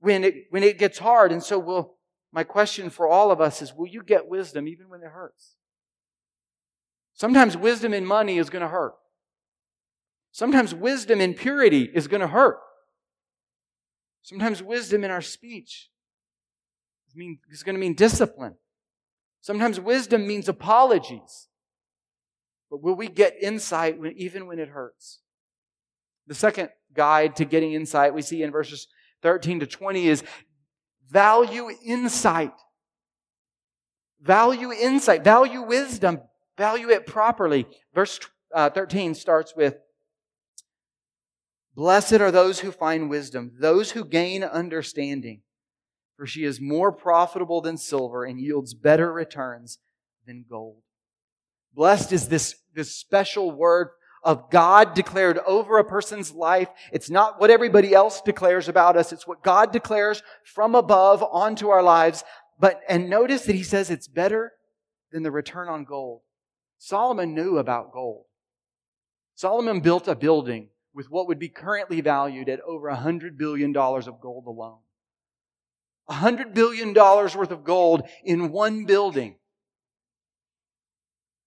when 0.00 0.24
it, 0.24 0.46
when 0.50 0.62
it 0.62 0.78
gets 0.78 0.98
hard. 0.98 1.32
And 1.32 1.42
so 1.42 1.58
will, 1.58 1.94
my 2.32 2.44
question 2.44 2.90
for 2.90 3.08
all 3.08 3.30
of 3.30 3.40
us 3.40 3.62
is, 3.62 3.72
will 3.72 3.86
you 3.86 4.02
get 4.02 4.28
wisdom 4.28 4.68
even 4.68 4.88
when 4.88 5.00
it 5.00 5.10
hurts? 5.10 5.54
Sometimes 7.14 7.56
wisdom 7.56 7.94
in 7.94 8.04
money 8.04 8.38
is 8.38 8.50
going 8.50 8.62
to 8.62 8.68
hurt. 8.68 8.94
Sometimes 10.34 10.74
wisdom 10.74 11.20
in 11.20 11.34
purity 11.34 11.88
is 11.94 12.08
going 12.08 12.20
to 12.20 12.26
hurt. 12.26 12.58
Sometimes 14.22 14.60
wisdom 14.60 15.04
in 15.04 15.12
our 15.12 15.22
speech 15.22 15.90
is 17.52 17.62
going 17.62 17.76
to 17.76 17.80
mean 17.80 17.94
discipline. 17.94 18.56
Sometimes 19.40 19.78
wisdom 19.78 20.26
means 20.26 20.48
apologies. 20.48 21.46
But 22.68 22.82
will 22.82 22.96
we 22.96 23.06
get 23.06 23.36
insight 23.40 24.00
when, 24.00 24.14
even 24.16 24.48
when 24.48 24.58
it 24.58 24.70
hurts? 24.70 25.20
The 26.26 26.34
second 26.34 26.70
guide 26.92 27.36
to 27.36 27.44
getting 27.44 27.72
insight 27.72 28.12
we 28.12 28.20
see 28.20 28.42
in 28.42 28.50
verses 28.50 28.88
13 29.22 29.60
to 29.60 29.68
20 29.68 30.08
is 30.08 30.24
value 31.08 31.70
insight. 31.86 32.54
Value 34.20 34.72
insight. 34.72 35.22
Value 35.22 35.62
wisdom. 35.62 36.22
Value 36.58 36.88
it 36.90 37.06
properly. 37.06 37.68
Verse 37.94 38.18
uh, 38.52 38.68
13 38.70 39.14
starts 39.14 39.54
with 39.56 39.76
Blessed 41.74 42.14
are 42.14 42.30
those 42.30 42.60
who 42.60 42.70
find 42.70 43.10
wisdom, 43.10 43.52
those 43.58 43.92
who 43.92 44.04
gain 44.04 44.44
understanding, 44.44 45.42
for 46.16 46.26
she 46.26 46.44
is 46.44 46.60
more 46.60 46.92
profitable 46.92 47.60
than 47.60 47.76
silver 47.76 48.24
and 48.24 48.40
yields 48.40 48.74
better 48.74 49.12
returns 49.12 49.78
than 50.26 50.44
gold. 50.48 50.82
Blessed 51.74 52.12
is 52.12 52.28
this, 52.28 52.56
this 52.74 52.94
special 52.94 53.50
word 53.50 53.88
of 54.22 54.50
God 54.50 54.94
declared 54.94 55.38
over 55.46 55.78
a 55.78 55.84
person's 55.84 56.32
life. 56.32 56.68
It's 56.92 57.10
not 57.10 57.40
what 57.40 57.50
everybody 57.50 57.92
else 57.92 58.20
declares 58.22 58.68
about 58.68 58.96
us. 58.96 59.12
It's 59.12 59.26
what 59.26 59.42
God 59.42 59.72
declares 59.72 60.22
from 60.44 60.76
above 60.76 61.22
onto 61.22 61.68
our 61.68 61.82
lives. 61.82 62.22
But, 62.58 62.80
and 62.88 63.10
notice 63.10 63.42
that 63.42 63.56
he 63.56 63.64
says 63.64 63.90
it's 63.90 64.08
better 64.08 64.52
than 65.10 65.24
the 65.24 65.32
return 65.32 65.68
on 65.68 65.84
gold. 65.84 66.20
Solomon 66.78 67.34
knew 67.34 67.58
about 67.58 67.92
gold. 67.92 68.24
Solomon 69.34 69.80
built 69.80 70.06
a 70.06 70.14
building 70.14 70.68
with 70.94 71.10
what 71.10 71.26
would 71.26 71.38
be 71.38 71.48
currently 71.48 72.00
valued 72.00 72.48
at 72.48 72.60
over 72.60 72.88
$100 72.88 73.36
billion 73.36 73.76
of 73.76 74.20
gold 74.20 74.46
alone. 74.46 74.78
$100 76.08 76.54
billion 76.54 76.94
worth 76.94 77.50
of 77.50 77.64
gold 77.64 78.02
in 78.24 78.52
one 78.52 78.84
building. 78.84 79.36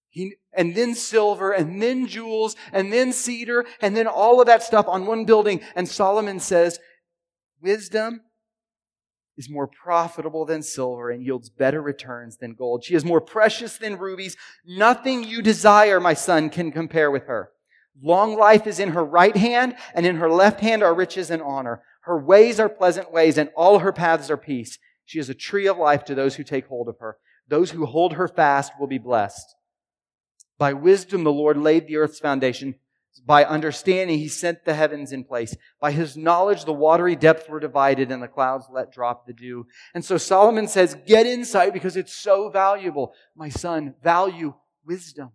He, 0.10 0.36
and 0.51 0.75
then 0.75 0.96
silver, 0.96 1.51
and 1.51 1.82
then 1.82 2.08
jewels, 2.08 2.56
and 2.74 2.92
then 2.92 3.13
cedar, 3.13 3.66
and 3.82 3.96
then 3.96 4.08
all 4.08 4.42
of 4.42 4.48
that 4.48 4.63
stuff 4.63 4.88
on 4.88 5.06
one 5.06 5.25
building. 5.25 5.62
And 5.75 5.88
Solomon 5.88 6.39
says, 6.39 6.80
wisdom 7.62 8.22
is 9.38 9.50
more 9.50 9.68
profitable 9.68 10.46
than 10.46 10.63
silver 10.63 11.12
and 11.12 11.24
yields 11.24 11.50
better 11.50 11.82
returns 11.82 12.38
than 12.38 12.56
gold. 12.56 12.84
She 12.84 12.96
is 12.96 13.06
more 13.06 13.22
precious 13.22 13.77
than 13.77 14.00
rubies. 14.00 14.36
Nothing 14.66 15.24
you 15.24 15.44
desire, 15.44 16.00
my 16.00 16.16
son, 16.16 16.50
can 16.50 16.72
compare 16.72 17.12
with 17.12 17.27
her. 17.27 17.51
Long 18.01 18.38
life 18.38 18.68
is 18.68 18.80
in 18.80 18.89
her 18.89 19.04
right 19.04 19.36
hand, 19.36 19.75
and 19.94 20.06
in 20.06 20.18
her 20.18 20.30
left 20.30 20.60
hand 20.60 20.84
are 20.84 20.94
riches 20.94 21.32
and 21.32 21.42
honor. 21.42 21.82
Her 22.01 22.18
ways 22.18 22.60
are 22.60 22.70
pleasant 22.70 23.12
ways, 23.12 23.38
and 23.38 23.50
all 23.56 23.80
her 23.80 23.92
paths 23.92 24.30
are 24.30 24.38
peace. 24.38 24.77
She 25.06 25.20
is 25.20 25.30
a 25.30 25.34
tree 25.34 25.68
of 25.68 25.77
life 25.77 26.06
to 26.06 26.16
those 26.16 26.36
who 26.36 26.44
take 26.44 26.68
hold 26.68 26.89
of 26.89 27.00
her. 27.00 27.18
Those 27.48 27.72
who 27.72 27.86
hold 27.86 28.13
her 28.13 28.27
fast 28.27 28.74
will 28.80 28.88
be 28.88 28.98
blessed. 28.98 29.56
By 30.58 30.74
wisdom, 30.74 31.24
the 31.24 31.32
Lord 31.32 31.58
laid 31.58 31.88
the 31.88 31.98
earth's 31.98 32.20
foundation. 32.20 32.75
By 33.25 33.46
understanding, 33.46 34.20
he 34.20 34.27
sent 34.27 34.63
the 34.63 34.75
heavens 34.75 35.12
in 35.12 35.24
place. 35.24 35.56
By 35.82 35.92
his 35.92 36.16
knowledge, 36.16 36.66
the 36.66 36.74
watery 36.74 37.16
depths 37.16 37.50
were 37.50 37.60
divided 37.60 38.12
and 38.12 38.22
the 38.22 38.27
clouds 38.27 38.68
let 38.72 38.92
drop 38.92 39.25
the 39.25 39.34
dew. 39.34 39.66
And 39.94 40.06
so 40.06 40.18
Solomon 40.18 40.68
says, 40.68 40.96
get 41.06 41.25
insight 41.25 41.74
because 41.74 41.98
it's 41.98 42.13
so 42.13 42.50
valuable. 42.50 43.13
My 43.36 43.50
son, 43.50 43.96
value 44.04 44.54
wisdom 44.86 45.32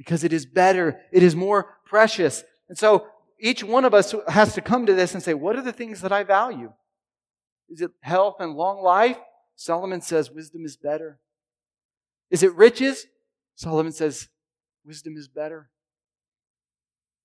because 0.00 0.24
it 0.24 0.32
is 0.32 0.46
better, 0.46 0.98
it 1.12 1.22
is 1.22 1.36
more 1.36 1.76
precious. 1.84 2.42
And 2.70 2.78
so 2.78 3.06
each 3.38 3.62
one 3.62 3.84
of 3.84 3.92
us 3.92 4.14
has 4.28 4.54
to 4.54 4.62
come 4.62 4.86
to 4.86 4.94
this 4.94 5.12
and 5.12 5.22
say, 5.22 5.34
what 5.34 5.56
are 5.56 5.62
the 5.62 5.74
things 5.74 6.00
that 6.00 6.10
I 6.10 6.24
value? 6.24 6.72
Is 7.68 7.82
it 7.82 7.90
health 8.00 8.36
and 8.40 8.54
long 8.54 8.82
life? 8.82 9.18
Solomon 9.56 10.00
says 10.00 10.30
wisdom 10.30 10.64
is 10.64 10.78
better. 10.78 11.18
Is 12.30 12.42
it 12.42 12.54
riches? 12.54 13.08
Solomon 13.56 13.92
says 13.92 14.30
wisdom 14.86 15.18
is 15.18 15.28
better. 15.28 15.68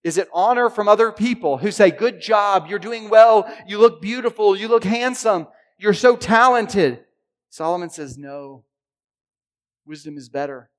Is 0.03 0.17
it 0.17 0.27
honor 0.34 0.70
from 0.70 0.89
other 0.89 1.13
people 1.13 1.60
who 1.60 1.72
say, 1.72 1.91
good 1.91 2.20
job, 2.20 2.67
you're 2.67 2.77
doing 2.77 3.10
well, 3.10 3.50
you 3.65 3.79
look 3.79 4.01
beautiful, 4.01 4.53
you 4.58 4.67
look 4.67 4.84
handsome, 4.84 5.48
you're 5.77 5.94
so 5.94 6.17
talented? 6.17 7.05
Solomon 7.50 7.89
says, 7.89 8.17
no. 8.17 8.65
Wisdom 9.86 10.17
is 10.17 10.27
better. 10.27 10.70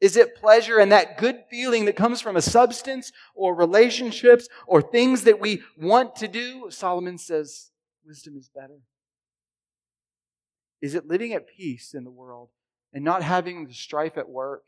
Is 0.00 0.16
it 0.16 0.34
pleasure 0.34 0.78
and 0.78 0.90
that 0.92 1.18
good 1.18 1.44
feeling 1.50 1.84
that 1.84 1.96
comes 1.96 2.20
from 2.20 2.36
a 2.36 2.42
substance 2.42 3.12
or 3.34 3.54
relationships 3.54 4.48
or 4.66 4.80
things 4.80 5.24
that 5.24 5.40
we 5.40 5.62
want 5.76 6.16
to 6.16 6.28
do? 6.28 6.70
Solomon 6.70 7.18
says 7.18 7.70
wisdom 8.06 8.36
is 8.36 8.48
better. 8.48 8.78
Is 10.80 10.94
it 10.94 11.06
living 11.06 11.34
at 11.34 11.46
peace 11.46 11.92
in 11.92 12.04
the 12.04 12.10
world 12.10 12.48
and 12.94 13.04
not 13.04 13.22
having 13.22 13.66
the 13.66 13.74
strife 13.74 14.16
at 14.16 14.30
work, 14.30 14.62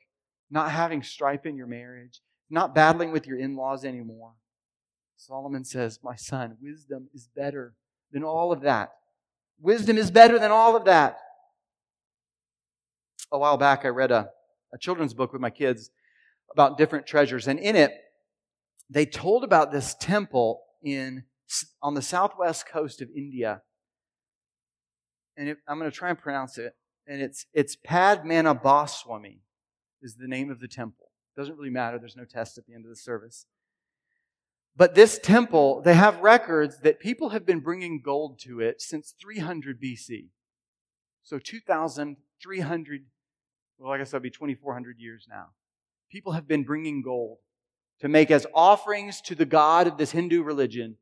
not 0.50 0.70
having 0.70 1.02
strife 1.02 1.46
in 1.46 1.56
your 1.56 1.66
marriage, 1.66 2.20
not 2.50 2.74
battling 2.74 3.10
with 3.10 3.26
your 3.26 3.38
in 3.38 3.56
laws 3.56 3.86
anymore? 3.86 4.32
Solomon 5.16 5.64
says, 5.64 5.98
My 6.02 6.16
son, 6.16 6.58
wisdom 6.60 7.08
is 7.14 7.28
better 7.34 7.74
than 8.12 8.22
all 8.22 8.52
of 8.52 8.60
that. 8.62 8.92
Wisdom 9.60 9.96
is 9.96 10.10
better 10.10 10.38
than 10.38 10.50
all 10.50 10.76
of 10.76 10.84
that. 10.84 11.16
A 13.30 13.38
while 13.38 13.56
back, 13.56 13.86
I 13.86 13.88
read 13.88 14.10
a 14.10 14.28
a 14.72 14.78
children's 14.78 15.14
book 15.14 15.32
with 15.32 15.40
my 15.40 15.50
kids 15.50 15.90
about 16.50 16.78
different 16.78 17.06
treasures. 17.06 17.48
And 17.48 17.58
in 17.58 17.76
it, 17.76 17.92
they 18.90 19.06
told 19.06 19.44
about 19.44 19.72
this 19.72 19.94
temple 19.94 20.62
in, 20.82 21.24
on 21.82 21.94
the 21.94 22.02
southwest 22.02 22.66
coast 22.68 23.00
of 23.00 23.08
India. 23.14 23.62
And 25.36 25.48
it, 25.48 25.58
I'm 25.66 25.78
going 25.78 25.90
to 25.90 25.96
try 25.96 26.10
and 26.10 26.18
pronounce 26.18 26.58
it. 26.58 26.74
And 27.06 27.20
it's, 27.20 27.46
it's 27.52 27.76
Padmanabhaswamy 27.76 29.38
is 30.02 30.16
the 30.16 30.28
name 30.28 30.50
of 30.50 30.60
the 30.60 30.68
temple. 30.68 31.10
Doesn't 31.36 31.56
really 31.56 31.70
matter. 31.70 31.98
There's 31.98 32.16
no 32.16 32.24
test 32.24 32.58
at 32.58 32.66
the 32.66 32.74
end 32.74 32.84
of 32.84 32.90
the 32.90 32.96
service. 32.96 33.46
But 34.76 34.94
this 34.94 35.18
temple, 35.18 35.82
they 35.82 35.94
have 35.94 36.20
records 36.20 36.78
that 36.80 37.00
people 37.00 37.30
have 37.30 37.44
been 37.44 37.60
bringing 37.60 38.00
gold 38.02 38.38
to 38.40 38.60
it 38.60 38.80
since 38.80 39.14
300 39.20 39.80
BC. 39.80 40.28
So 41.22 41.38
2,300 41.38 43.04
well, 43.78 43.90
like 43.90 44.00
I 44.00 44.04
said, 44.04 44.22
be 44.22 44.30
2,400 44.30 44.98
years 44.98 45.26
now. 45.28 45.46
People 46.10 46.32
have 46.32 46.46
been 46.46 46.62
bringing 46.62 47.02
gold 47.02 47.38
to 48.00 48.08
make 48.08 48.30
as 48.30 48.46
offerings 48.54 49.20
to 49.22 49.34
the 49.34 49.44
God 49.44 49.86
of 49.86 49.96
this 49.96 50.12
Hindu 50.12 50.42
religion 50.42 50.96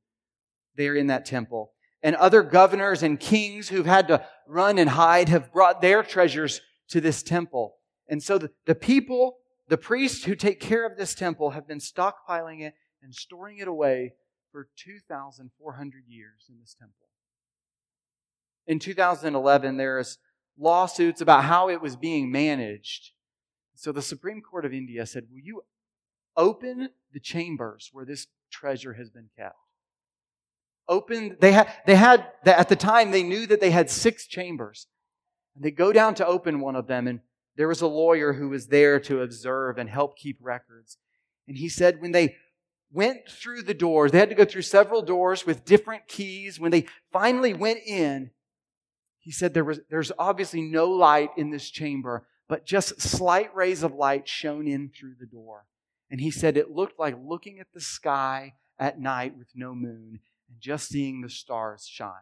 there 0.77 0.95
in 0.95 1.09
that 1.09 1.25
temple. 1.25 1.73
And 2.03 2.17
other 2.17 2.43
governors 2.43 3.03
and 3.03 3.21
kings 3.21 3.69
who've 3.69 3.87
had 3.87 4.09
to 4.09 4.25
run 4.47 4.79
and 4.79 4.91
hide 4.91 5.29
have 5.29 5.53
brought 5.53 5.81
their 5.81 6.03
treasures 6.03 6.61
to 6.89 7.01
this 7.01 7.23
temple. 7.23 7.77
And 8.09 8.23
so 8.23 8.39
the, 8.39 8.51
the 8.67 8.75
people, 8.75 9.39
the 9.69 9.77
priests 9.77 10.25
who 10.25 10.35
take 10.35 10.61
care 10.61 10.87
of 10.87 10.97
this 10.97 11.15
temple 11.15 11.51
have 11.51 11.69
been 11.69 11.79
stockpiling 11.79 12.61
it 12.63 12.75
and 13.03 13.15
storing 13.15 13.59
it 13.59 13.69
away 13.69 14.15
for 14.53 14.69
2,400 14.77 16.05
years 16.09 16.47
in 16.49 16.59
this 16.61 16.75
temple. 16.75 16.95
In 18.67 18.79
2011, 18.79 19.77
there 19.77 19.99
is 19.99 20.19
lawsuits 20.61 21.21
about 21.21 21.45
how 21.45 21.69
it 21.69 21.81
was 21.81 21.97
being 21.97 22.31
managed. 22.31 23.13
So 23.75 23.93
the 23.93 24.03
Supreme 24.03 24.43
Court 24.43 24.65
of 24.65 24.75
India 24.75 25.07
said, 25.07 25.25
Will 25.33 25.41
you 25.41 25.63
open 26.37 26.91
the 27.13 27.21
chambers 27.21 27.89
where 27.93 28.05
this 28.05 28.27
treasure 28.51 28.93
has 28.95 29.11
been 29.11 29.31
kept? 29.37 29.57
Open, 30.89 31.37
they 31.41 31.53
had, 31.53 31.73
they 31.87 31.95
had, 31.95 32.27
at 32.45 32.69
the 32.69 32.77
time, 32.77 33.11
they 33.11 33.23
knew 33.23 33.47
that 33.47 33.61
they 33.61 33.71
had 33.71 33.89
six 33.89 34.27
chambers. 34.27 34.87
And 35.55 35.65
they 35.65 35.71
go 35.71 35.93
down 35.93 36.15
to 36.17 36.27
open 36.27 36.61
one 36.61 36.77
of 36.77 36.89
them, 36.89 37.07
and 37.07 37.21
there 37.57 37.69
was 37.69 37.81
a 37.81 37.87
lawyer 37.87 38.33
who 38.33 38.49
was 38.49 38.67
there 38.67 38.99
to 39.01 39.23
observe 39.23 39.79
and 39.79 39.89
help 39.89 40.17
keep 40.17 40.39
records. 40.41 40.99
And 41.47 41.57
he 41.57 41.69
said 41.69 42.01
when 42.01 42.13
they 42.13 42.37
went 42.93 43.29
through 43.29 43.63
the 43.63 43.75
doors, 43.75 44.13
they 44.13 44.19
had 44.19 44.31
to 44.31 44.35
go 44.35 44.45
through 44.45 44.63
several 44.63 45.03
doors 45.03 45.47
with 45.47 45.65
different 45.65 46.09
keys. 46.09 46.59
When 46.59 46.71
they 46.71 46.87
finally 47.13 47.55
went 47.55 47.81
in, 47.87 48.31
he 49.21 49.31
said 49.31 49.53
there 49.53 49.65
was, 49.65 49.81
there's 49.91 50.13
obviously 50.19 50.63
no 50.63 50.89
light 50.89 51.31
in 51.37 51.51
this 51.51 51.71
chamber, 51.71 52.27
but 52.49 52.67
just 52.67 53.01
slight 53.01 53.55
rays 53.55 53.83
of 53.83 53.95
light 53.95 54.27
shone 54.27 54.67
in 54.67 54.89
through 54.89 55.15
the 55.21 55.27
door. 55.27 55.67
And 56.11 56.21
he 56.21 56.31
said 56.31 56.57
it 56.57 56.71
looked 56.71 56.99
like 56.99 57.17
looking 57.23 57.61
at 57.61 57.69
the 57.73 57.81
sky 57.81 58.55
at 58.79 58.99
night 58.99 59.37
with 59.39 59.49
no 59.55 59.75
moon 59.75 60.21
and 60.49 60.59
just 60.59 60.89
seeing 60.89 61.21
the 61.21 61.29
stars 61.29 61.87
shine. 61.87 62.13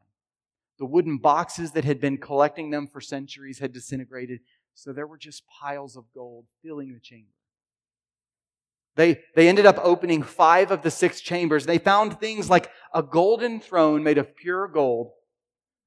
The 0.78 0.86
wooden 0.86 1.18
boxes 1.18 1.72
that 1.72 1.84
had 1.84 2.00
been 2.00 2.18
collecting 2.18 2.70
them 2.70 2.86
for 2.86 3.00
centuries 3.00 3.60
had 3.60 3.72
disintegrated, 3.72 4.40
so 4.74 4.92
there 4.92 5.06
were 5.06 5.16
just 5.16 5.44
piles 5.46 5.96
of 5.96 6.04
gold 6.12 6.46
filling 6.62 6.92
the 6.92 7.00
chamber. 7.00 7.30
They, 8.96 9.20
they 9.36 9.48
ended 9.48 9.64
up 9.64 9.78
opening 9.80 10.24
five 10.24 10.72
of 10.72 10.82
the 10.82 10.90
six 10.90 11.20
chambers. 11.20 11.64
They 11.64 11.78
found 11.78 12.18
things 12.18 12.50
like 12.50 12.68
a 12.92 13.02
golden 13.02 13.60
throne 13.60 14.02
made 14.02 14.18
of 14.18 14.36
pure 14.36 14.66
gold 14.66 15.12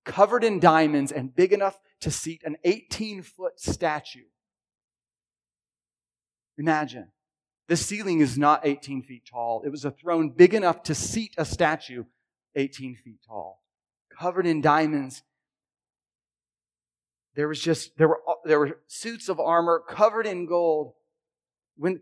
covered 0.06 0.44
in 0.44 0.60
diamonds 0.60 1.12
and 1.12 1.36
big 1.36 1.54
enough 1.54 1.80
to 2.02 2.12
seat 2.12 2.42
an 2.44 2.58
18 2.64 3.22
foot 3.22 3.60
statue. 3.60 4.26
Imagine. 6.58 7.08
The 7.68 7.78
ceiling 7.78 8.20
is 8.20 8.38
not 8.38 8.66
18 8.66 9.04
feet 9.04 9.24
tall. 9.30 9.64
It 9.66 9.70
was 9.70 9.86
a 9.86 9.92
throne 9.92 10.30
big 10.30 10.54
enough 10.54 10.84
to 10.84 10.96
seat 10.96 11.34
a 11.38 11.46
statue 11.46 12.04
18 12.56 12.96
feet 12.96 13.20
tall, 13.26 13.64
covered 14.18 14.46
in 14.46 14.62
diamonds. 14.62 15.24
There 17.36 17.48
was 17.48 17.62
just, 17.62 17.98
there 17.98 18.10
were, 18.10 18.22
there 18.44 18.60
were 18.60 18.80
suits 18.88 19.30
of 19.30 19.40
armor 19.40 19.82
covered 19.88 20.28
in 20.28 20.46
gold. 20.46 20.94
When 21.78 22.02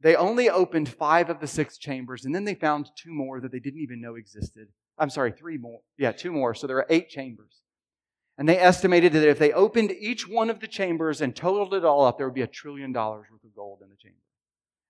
they 0.00 0.16
only 0.16 0.50
opened 0.50 0.88
five 0.88 1.30
of 1.30 1.40
the 1.40 1.46
six 1.46 1.78
chambers, 1.78 2.24
and 2.24 2.34
then 2.34 2.44
they 2.44 2.54
found 2.54 2.90
two 2.96 3.12
more 3.12 3.40
that 3.40 3.52
they 3.52 3.60
didn't 3.60 3.80
even 3.80 4.00
know 4.00 4.16
existed. 4.16 4.68
I'm 5.00 5.10
sorry, 5.10 5.32
three 5.32 5.56
more. 5.56 5.80
Yeah, 5.96 6.12
two 6.12 6.30
more. 6.30 6.54
So 6.54 6.66
there 6.66 6.76
are 6.76 6.86
eight 6.90 7.08
chambers. 7.08 7.62
And 8.38 8.48
they 8.48 8.58
estimated 8.58 9.12
that 9.14 9.28
if 9.28 9.38
they 9.38 9.52
opened 9.52 9.92
each 9.98 10.28
one 10.28 10.50
of 10.50 10.60
the 10.60 10.68
chambers 10.68 11.20
and 11.20 11.34
totaled 11.34 11.74
it 11.74 11.84
all 11.84 12.04
up, 12.04 12.18
there 12.18 12.26
would 12.26 12.34
be 12.34 12.42
a 12.42 12.46
trillion 12.46 12.92
dollars 12.92 13.26
worth 13.30 13.44
of 13.44 13.54
gold 13.54 13.80
in 13.82 13.88
the 13.90 13.96
chamber. 13.96 14.16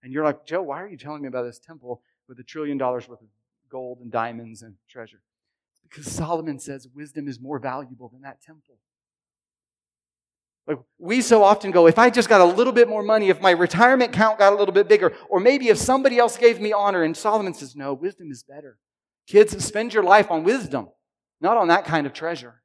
And 0.02 0.12
you're 0.12 0.24
like, 0.24 0.44
Joe, 0.46 0.62
why 0.62 0.82
are 0.82 0.88
you 0.88 0.96
telling 0.96 1.22
me 1.22 1.28
about 1.28 1.44
this 1.44 1.58
temple 1.58 2.02
with 2.28 2.38
a 2.38 2.42
trillion 2.42 2.76
dollars 2.76 3.08
worth 3.08 3.20
of 3.20 3.28
gold 3.70 3.98
and 4.00 4.10
diamonds 4.10 4.62
and 4.62 4.74
treasure? 4.88 5.20
Because 5.88 6.06
Solomon 6.10 6.58
says 6.58 6.86
wisdom 6.94 7.28
is 7.28 7.40
more 7.40 7.58
valuable 7.58 8.08
than 8.08 8.22
that 8.22 8.40
temple. 8.40 8.76
Like 10.66 10.78
we 10.98 11.20
so 11.20 11.42
often 11.42 11.72
go, 11.72 11.86
if 11.88 11.98
I 11.98 12.10
just 12.10 12.28
got 12.28 12.40
a 12.40 12.44
little 12.44 12.72
bit 12.72 12.88
more 12.88 13.02
money, 13.02 13.28
if 13.28 13.40
my 13.40 13.50
retirement 13.50 14.12
count 14.12 14.38
got 14.38 14.52
a 14.52 14.56
little 14.56 14.74
bit 14.74 14.88
bigger, 14.88 15.12
or 15.28 15.40
maybe 15.40 15.68
if 15.68 15.78
somebody 15.78 16.18
else 16.18 16.36
gave 16.36 16.60
me 16.60 16.72
honor. 16.72 17.02
And 17.02 17.16
Solomon 17.16 17.54
says, 17.54 17.74
no, 17.74 17.92
wisdom 17.92 18.30
is 18.30 18.44
better. 18.44 18.78
Kids, 19.30 19.64
spend 19.64 19.94
your 19.94 20.02
life 20.02 20.28
on 20.28 20.42
wisdom, 20.42 20.88
not 21.40 21.56
on 21.56 21.68
that 21.68 21.84
kind 21.84 22.04
of 22.04 22.12
treasure. 22.12 22.62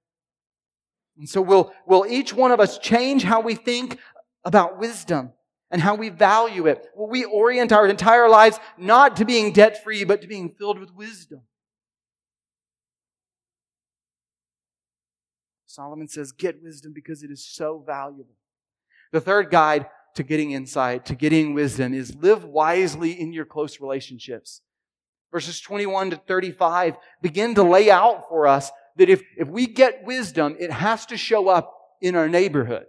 And 1.16 1.30
so 1.30 1.40
will, 1.40 1.72
will 1.86 2.08
each 2.10 2.34
one 2.34 2.52
of 2.52 2.60
us 2.60 2.80
change 2.80 3.22
how 3.24 3.40
we 3.40 3.54
think 3.54 4.00
about 4.44 4.80
wisdom? 4.80 5.32
and 5.72 5.82
how 5.82 5.96
we 5.96 6.08
value 6.10 6.68
it. 6.68 6.86
Will 6.96 7.10
we 7.10 7.26
orient 7.26 7.74
our 7.74 7.88
entire 7.88 8.30
lives 8.30 8.60
not 8.78 9.18
to 9.18 9.26
being 9.26 9.52
debt 9.52 9.84
free, 9.84 10.04
but 10.04 10.22
to 10.22 10.28
being 10.28 10.54
filled 10.58 10.80
with 10.80 10.94
wisdom? 10.94 11.42
Solomon 15.66 16.08
says, 16.08 16.32
Get 16.32 16.64
wisdom 16.64 16.94
because 16.94 17.24
it 17.24 17.32
is 17.32 17.46
so 17.46 17.84
valuable. 17.86 18.36
The 19.12 19.20
third 19.20 19.50
guide 19.50 19.88
to 20.14 20.24
getting 20.24 20.52
insight, 20.52 21.06
to 21.08 21.16
getting 21.16 21.54
wisdom, 21.54 21.94
is 21.94 22.16
live 22.16 22.46
wisely 22.46 23.20
in 23.20 23.34
your 23.34 23.44
close 23.44 23.82
relationships. 23.82 24.62
Verses 25.32 25.60
21 25.62 26.12
to 26.12 26.16
35 26.16 26.96
begin 27.22 27.56
to 27.56 27.64
lay 27.64 27.90
out 27.90 28.30
for 28.30 28.48
us 28.48 28.72
that 28.96 29.10
if, 29.10 29.22
if 29.38 29.48
we 29.48 29.68
get 29.68 30.06
wisdom, 30.06 30.56
it 30.60 30.72
has 30.72 31.06
to 31.08 31.18
show 31.18 31.50
up 31.50 31.74
in 32.02 32.16
our 32.16 32.30
neighborhood 32.30 32.86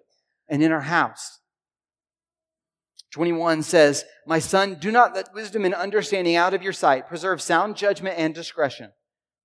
and 0.49 0.63
in 0.63 0.73
our 0.73 0.83
house. 0.83 1.41
21 3.11 3.63
says, 3.63 4.05
My 4.27 4.39
son, 4.39 4.77
do 4.81 4.91
not 4.93 5.15
let 5.15 5.33
wisdom 5.35 5.65
and 5.65 5.75
understanding 5.75 6.37
out 6.37 6.55
of 6.55 6.63
your 6.63 6.73
sight. 6.73 7.09
Preserve 7.09 7.41
sound 7.41 7.77
judgment 7.77 8.19
and 8.19 8.35
discretion. 8.35 8.93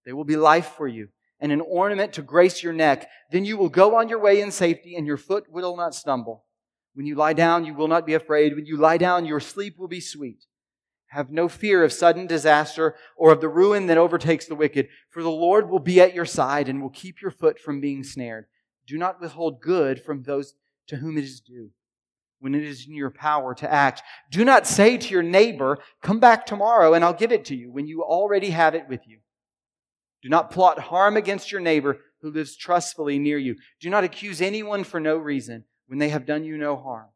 They 0.06 0.14
will 0.14 0.26
be 0.26 0.36
life 0.36 0.74
for 0.78 0.88
you 0.88 1.10
and 1.40 1.52
an 1.52 1.62
ornament 1.62 2.14
to 2.14 2.22
grace 2.22 2.62
your 2.62 2.74
neck. 2.74 3.10
Then 3.32 3.46
you 3.46 3.58
will 3.58 3.70
go 3.70 3.98
on 3.98 4.10
your 4.10 4.20
way 4.20 4.42
in 4.42 4.52
safety 4.52 4.96
and 4.96 5.08
your 5.08 5.18
foot 5.18 5.46
will 5.50 5.76
not 5.76 5.96
stumble. 5.96 6.46
When 6.94 7.06
you 7.06 7.16
lie 7.16 7.34
down, 7.34 7.66
you 7.66 7.74
will 7.74 7.88
not 7.88 8.06
be 8.06 8.14
afraid. 8.14 8.56
When 8.56 8.66
you 8.66 8.78
lie 8.78 8.98
down, 8.98 9.26
your 9.26 9.40
sleep 9.40 9.76
will 9.80 9.88
be 9.88 10.02
sweet. 10.02 10.46
Have 11.12 11.30
no 11.30 11.50
fear 11.50 11.84
of 11.84 11.92
sudden 11.92 12.26
disaster 12.26 12.96
or 13.18 13.34
of 13.34 13.42
the 13.42 13.50
ruin 13.50 13.88
that 13.88 13.98
overtakes 13.98 14.46
the 14.46 14.56
wicked, 14.56 14.88
for 15.10 15.22
the 15.22 15.30
Lord 15.30 15.70
will 15.70 15.80
be 15.80 16.00
at 16.00 16.14
your 16.14 16.26
side 16.26 16.70
and 16.70 16.82
will 16.82 16.90
keep 16.90 17.22
your 17.22 17.32
foot 17.32 17.60
from 17.60 17.82
being 17.82 18.02
snared. 18.02 18.46
Do 18.88 18.98
not 18.98 19.20
withhold 19.20 19.60
good 19.60 20.02
from 20.02 20.24
those 20.24 20.54
to 20.88 20.96
whom 20.96 21.18
it 21.18 21.26
is 21.26 21.42
due 21.42 21.72
when 22.40 22.56
it 22.56 22.64
is 22.64 22.88
in 22.88 22.96
your 22.96 23.12
power 23.12 23.54
to 23.56 23.70
act. 23.70 24.02
Do 24.32 24.46
not 24.46 24.66
say 24.66 24.98
to 24.98 25.10
your 25.10 25.22
neighbor, 25.22 25.80
Come 26.02 26.22
back 26.22 26.46
tomorrow 26.46 26.94
and 26.94 27.04
I'll 27.04 27.14
give 27.14 27.34
it 27.34 27.44
to 27.46 27.56
you 27.58 27.70
when 27.74 27.88
you 27.88 28.04
already 28.04 28.52
have 28.52 28.74
it 28.74 28.88
with 28.88 29.02
you. 29.06 29.20
Do 30.24 30.30
not 30.30 30.50
plot 30.50 30.80
harm 30.80 31.18
against 31.18 31.52
your 31.52 31.62
neighbor 31.62 32.00
who 32.22 32.32
lives 32.32 32.56
trustfully 32.56 33.20
near 33.20 33.38
you. 33.38 33.58
Do 33.82 33.90
not 33.90 34.06
accuse 34.06 34.42
anyone 34.42 34.86
for 34.86 35.02
no 35.02 35.18
reason 35.18 35.66
when 35.88 36.00
they 36.00 36.10
have 36.10 36.26
done 36.26 36.46
you 36.46 36.58
no 36.58 36.78
harm. 36.78 37.10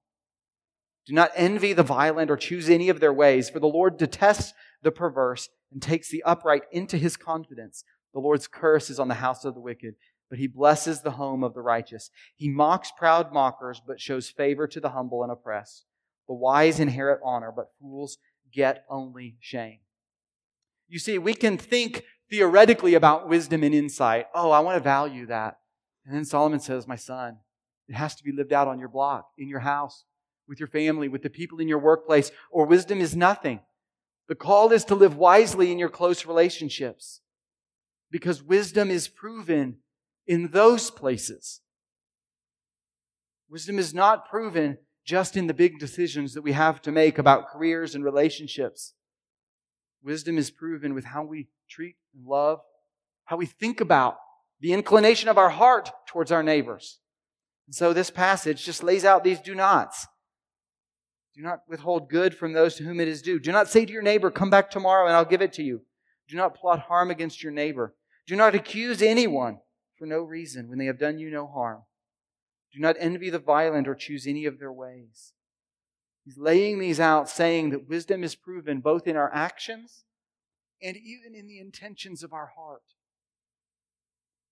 Do 1.06 1.14
not 1.14 1.32
envy 1.36 1.74
the 1.74 1.84
violent 1.84 2.32
or 2.32 2.38
choose 2.38 2.70
any 2.70 2.90
of 2.90 3.00
their 3.00 3.14
ways, 3.14 3.50
for 3.50 3.60
the 3.60 3.68
Lord 3.68 3.98
detests 3.98 4.54
the 4.82 4.92
perverse 4.92 5.50
and 5.72 5.82
takes 5.82 6.10
the 6.10 6.24
upright 6.24 6.64
into 6.72 6.98
his 6.98 7.16
confidence. 7.16 7.84
The 8.14 8.20
Lord's 8.20 8.48
curse 8.48 8.90
is 8.90 9.00
on 9.00 9.08
the 9.08 9.16
house 9.16 9.46
of 9.46 9.54
the 9.54 9.60
wicked, 9.60 9.96
but 10.30 10.40
he 10.40 10.48
blesses 10.48 11.02
the 11.02 11.12
home 11.12 11.44
of 11.44 11.54
the 11.54 11.62
righteous. 11.62 12.10
He 12.36 12.50
mocks 12.50 12.92
proud 12.98 13.32
mockers, 13.32 13.82
but 13.86 14.02
shows 14.02 14.30
favor 14.30 14.68
to 14.68 14.80
the 14.80 14.90
humble 14.90 15.22
and 15.22 15.32
oppressed. 15.32 15.86
The 16.28 16.34
wise 16.34 16.80
inherit 16.80 17.20
honor, 17.24 17.52
but 17.56 17.72
fools 17.80 18.18
get 18.52 18.86
only 18.90 19.38
shame. 19.40 19.80
You 20.88 20.98
see, 20.98 21.18
we 21.18 21.34
can 21.34 21.58
think 21.58 22.04
theoretically 22.30 22.96
about 22.96 23.28
wisdom 23.28 23.64
and 23.64 23.76
insight. 23.76 24.28
Oh, 24.34 24.52
I 24.52 24.60
want 24.60 24.78
to 24.78 24.84
value 24.84 25.28
that. 25.28 25.58
And 26.06 26.16
then 26.16 26.26
Solomon 26.26 26.60
says, 26.60 26.88
My 26.88 26.96
son, 26.96 27.38
it 27.88 27.96
has 27.96 28.16
to 28.16 28.24
be 28.24 28.32
lived 28.32 28.54
out 28.54 28.68
on 28.68 28.80
your 28.80 28.90
block, 28.90 29.28
in 29.38 29.48
your 29.50 29.60
house, 29.60 30.06
with 30.48 30.60
your 30.60 30.68
family, 30.68 31.08
with 31.08 31.24
the 31.24 31.30
people 31.30 31.60
in 31.60 31.68
your 31.68 31.80
workplace, 31.80 32.32
or 32.52 32.66
wisdom 32.66 33.02
is 33.02 33.16
nothing. 33.16 33.60
The 34.28 34.36
call 34.36 34.72
is 34.72 34.86
to 34.86 34.96
live 34.96 35.16
wisely 35.18 35.72
in 35.72 35.80
your 35.80 35.90
close 35.90 36.26
relationships 36.26 37.22
because 38.12 38.42
wisdom 38.42 38.90
is 38.90 39.08
proven 39.08 39.78
in 40.26 40.50
those 40.50 40.90
places. 40.90 41.62
Wisdom 43.50 43.78
is 43.78 43.94
not 43.94 44.30
proven 44.30 44.78
just 45.06 45.38
in 45.38 45.48
the 45.48 45.54
big 45.54 45.78
decisions 45.80 46.34
that 46.34 46.42
we 46.42 46.54
have 46.54 46.82
to 46.82 46.92
make 46.92 47.18
about 47.20 47.48
careers 47.48 47.94
and 47.94 48.04
relationships. 48.04 48.94
Wisdom 50.04 50.38
is 50.38 50.50
proven 50.50 50.94
with 50.94 51.06
how 51.06 51.24
we 51.24 51.48
treat 51.70 51.96
and 52.16 52.26
love, 52.26 52.60
how 53.26 53.38
we 53.38 53.46
think 53.46 53.82
about 53.82 54.18
the 54.60 54.74
inclination 54.74 55.30
of 55.30 55.38
our 55.38 55.50
heart 55.50 55.92
towards 56.08 56.32
our 56.32 56.42
neighbors. 56.42 57.00
And 57.68 57.76
so 57.76 57.94
this 57.94 58.10
passage 58.10 58.64
just 58.64 58.84
lays 58.84 59.06
out 59.06 59.24
these 59.24 59.40
do 59.40 59.54
nots. 59.54 60.08
Do 61.36 61.42
not 61.42 61.64
withhold 61.68 62.10
good 62.10 62.36
from 62.36 62.54
those 62.54 62.76
to 62.76 62.84
whom 62.84 63.00
it 63.00 63.10
is 63.10 63.22
due. 63.22 63.40
Do 63.40 63.52
not 63.52 63.68
say 63.68 63.86
to 63.86 63.92
your 63.92 64.02
neighbor, 64.02 64.32
Come 64.32 64.50
back 64.50 64.70
tomorrow 64.70 65.06
and 65.06 65.16
I'll 65.16 65.26
give 65.26 65.42
it 65.42 65.54
to 65.54 65.64
you. 65.64 65.82
Do 66.30 66.38
not 66.38 66.56
plot 66.56 66.80
harm 66.80 67.12
against 67.12 67.44
your 67.44 67.52
neighbor. 67.52 67.94
Do 68.26 68.36
not 68.36 68.56
accuse 68.56 69.02
anyone 69.02 69.60
for 69.98 70.06
no 70.06 70.22
reason 70.22 70.70
when 70.70 70.80
they 70.80 70.86
have 70.86 71.00
done 71.00 71.20
you 71.20 71.30
no 71.30 71.46
harm. 71.46 71.84
Do 72.74 72.80
not 72.80 72.96
envy 73.00 73.30
the 73.30 73.40
violent 73.40 73.88
or 73.88 73.96
choose 73.96 74.26
any 74.26 74.46
of 74.46 74.60
their 74.60 74.72
ways. 74.72 75.34
He's 76.24 76.38
laying 76.38 76.80
these 76.80 77.00
out, 77.00 77.30
saying 77.30 77.70
that 77.70 77.88
wisdom 77.88 78.24
is 78.24 78.36
proven 78.36 78.80
both 78.80 79.06
in 79.06 79.16
our 79.16 79.32
actions 79.34 80.06
and 80.82 80.98
even 80.98 81.36
in 81.36 81.48
the 81.48 81.60
intentions 81.60 82.24
of 82.24 82.34
our 82.34 82.52
heart. 82.58 82.82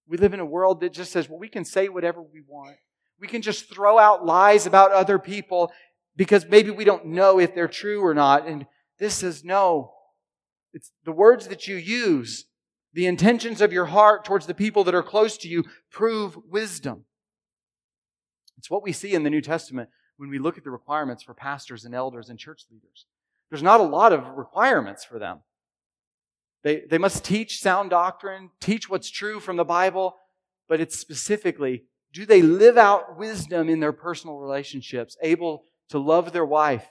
We 0.07 0.17
live 0.17 0.33
in 0.33 0.39
a 0.39 0.45
world 0.45 0.81
that 0.81 0.93
just 0.93 1.11
says, 1.11 1.29
well, 1.29 1.39
we 1.39 1.49
can 1.49 1.65
say 1.65 1.89
whatever 1.89 2.21
we 2.21 2.41
want. 2.45 2.77
We 3.19 3.27
can 3.27 3.41
just 3.41 3.73
throw 3.73 3.97
out 3.97 4.25
lies 4.25 4.65
about 4.65 4.91
other 4.91 5.17
people 5.17 5.71
because 6.15 6.45
maybe 6.47 6.69
we 6.71 6.83
don't 6.83 7.07
know 7.07 7.39
if 7.39 7.55
they're 7.55 7.67
true 7.67 8.03
or 8.03 8.13
not. 8.13 8.47
And 8.47 8.65
this 8.99 9.15
says, 9.15 9.43
no. 9.43 9.93
It's 10.73 10.91
the 11.05 11.11
words 11.11 11.47
that 11.47 11.67
you 11.67 11.75
use 11.75 12.45
the 12.93 13.05
intentions 13.07 13.61
of 13.61 13.73
your 13.73 13.85
heart 13.85 14.23
towards 14.23 14.45
the 14.45 14.53
people 14.53 14.83
that 14.83 14.95
are 14.95 15.03
close 15.03 15.37
to 15.37 15.47
you 15.47 15.63
prove 15.91 16.37
wisdom. 16.49 17.05
It's 18.57 18.69
what 18.69 18.83
we 18.83 18.91
see 18.91 19.13
in 19.13 19.23
the 19.23 19.29
New 19.29 19.41
Testament 19.41 19.89
when 20.17 20.29
we 20.29 20.39
look 20.39 20.57
at 20.57 20.63
the 20.63 20.71
requirements 20.71 21.23
for 21.23 21.33
pastors 21.33 21.85
and 21.85 21.95
elders 21.95 22.29
and 22.29 22.39
church 22.39 22.63
leaders. 22.71 23.05
There's 23.49 23.63
not 23.63 23.79
a 23.79 23.83
lot 23.83 24.13
of 24.13 24.37
requirements 24.37 25.03
for 25.03 25.19
them. 25.19 25.39
They, 26.63 26.83
they 26.89 26.97
must 26.97 27.25
teach 27.25 27.59
sound 27.59 27.89
doctrine, 27.89 28.51
teach 28.61 28.89
what's 28.89 29.09
true 29.09 29.39
from 29.39 29.57
the 29.57 29.65
Bible, 29.65 30.15
but 30.69 30.79
it's 30.79 30.97
specifically 30.97 31.83
do 32.13 32.25
they 32.25 32.41
live 32.41 32.77
out 32.77 33.17
wisdom 33.17 33.69
in 33.69 33.79
their 33.79 33.91
personal 33.91 34.37
relationships, 34.37 35.17
able 35.21 35.65
to 35.89 35.99
love 35.99 36.31
their 36.31 36.45
wife, 36.45 36.87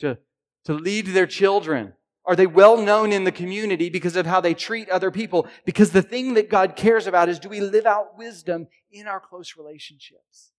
to, 0.00 0.18
to 0.64 0.74
lead 0.74 1.06
their 1.08 1.26
children, 1.26 1.94
are 2.28 2.36
they 2.36 2.46
well 2.46 2.76
known 2.76 3.10
in 3.10 3.24
the 3.24 3.32
community 3.32 3.88
because 3.88 4.14
of 4.14 4.26
how 4.26 4.42
they 4.42 4.52
treat 4.52 4.90
other 4.90 5.10
people? 5.10 5.48
Because 5.64 5.92
the 5.92 6.02
thing 6.02 6.34
that 6.34 6.50
God 6.50 6.76
cares 6.76 7.06
about 7.06 7.30
is 7.30 7.38
do 7.38 7.48
we 7.48 7.60
live 7.60 7.86
out 7.86 8.18
wisdom 8.18 8.66
in 8.92 9.06
our 9.06 9.18
close 9.18 9.56
relationships? 9.56 10.52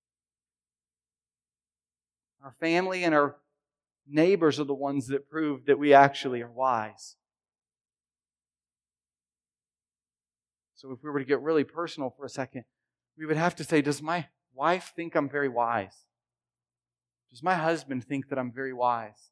Our 2.43 2.55
family 2.59 3.03
and 3.03 3.13
our 3.13 3.35
neighbors 4.07 4.59
are 4.59 4.63
the 4.63 4.73
ones 4.73 5.07
that 5.07 5.29
prove 5.29 5.65
that 5.65 5.77
we 5.77 5.93
actually 5.93 6.41
are 6.41 6.51
wise. 6.51 7.17
So 10.73 10.91
if 10.91 11.03
we 11.03 11.11
were 11.11 11.19
to 11.19 11.25
get 11.25 11.41
really 11.41 11.65
personal 11.65 12.09
for 12.09 12.25
a 12.25 12.29
second, 12.29 12.63
we 13.15 13.27
would 13.27 13.37
have 13.37 13.55
to 13.57 13.63
say, 13.63 13.81
Does 13.81 14.01
my 14.01 14.27
wife 14.55 14.93
think 14.95 15.13
I'm 15.13 15.29
very 15.29 15.49
wise? 15.49 16.05
Does 17.31 17.43
my 17.43 17.55
husband 17.55 18.03
think 18.03 18.29
that 18.29 18.39
I'm 18.39 18.51
very 18.51 18.73
wise? 18.73 19.29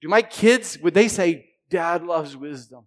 Do 0.00 0.08
my 0.08 0.22
kids, 0.22 0.78
would 0.80 0.94
they 0.94 1.08
say, 1.08 1.50
Dad 1.70 2.04
loves 2.04 2.36
wisdom? 2.36 2.86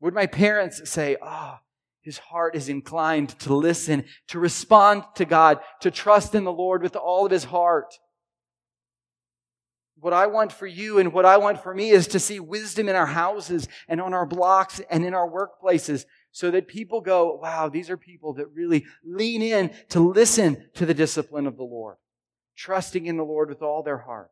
Would 0.00 0.14
my 0.14 0.26
parents 0.26 0.90
say, 0.90 1.16
Ah, 1.22 1.60
oh, 1.60 1.64
his 2.02 2.18
heart 2.18 2.56
is 2.56 2.68
inclined 2.68 3.38
to 3.40 3.54
listen, 3.54 4.04
to 4.28 4.38
respond 4.38 5.04
to 5.16 5.24
God, 5.24 5.60
to 5.80 5.90
trust 5.90 6.34
in 6.34 6.44
the 6.44 6.52
Lord 6.52 6.82
with 6.82 6.96
all 6.96 7.26
of 7.26 7.32
his 7.32 7.44
heart. 7.44 7.94
What 9.98 10.14
I 10.14 10.26
want 10.26 10.50
for 10.50 10.66
you 10.66 10.98
and 10.98 11.12
what 11.12 11.26
I 11.26 11.36
want 11.36 11.62
for 11.62 11.74
me 11.74 11.90
is 11.90 12.06
to 12.08 12.18
see 12.18 12.40
wisdom 12.40 12.88
in 12.88 12.96
our 12.96 13.06
houses 13.06 13.68
and 13.86 14.00
on 14.00 14.14
our 14.14 14.24
blocks 14.24 14.80
and 14.90 15.04
in 15.04 15.12
our 15.12 15.28
workplaces 15.28 16.06
so 16.32 16.50
that 16.50 16.68
people 16.68 17.00
go, 17.00 17.34
wow, 17.42 17.68
these 17.68 17.90
are 17.90 17.96
people 17.96 18.34
that 18.34 18.50
really 18.52 18.86
lean 19.04 19.42
in 19.42 19.70
to 19.88 20.00
listen 20.00 20.68
to 20.74 20.86
the 20.86 20.94
discipline 20.94 21.46
of 21.46 21.56
the 21.56 21.64
Lord, 21.64 21.96
trusting 22.56 23.06
in 23.06 23.16
the 23.16 23.24
Lord 23.24 23.48
with 23.48 23.62
all 23.62 23.82
their 23.82 23.98
heart, 23.98 24.30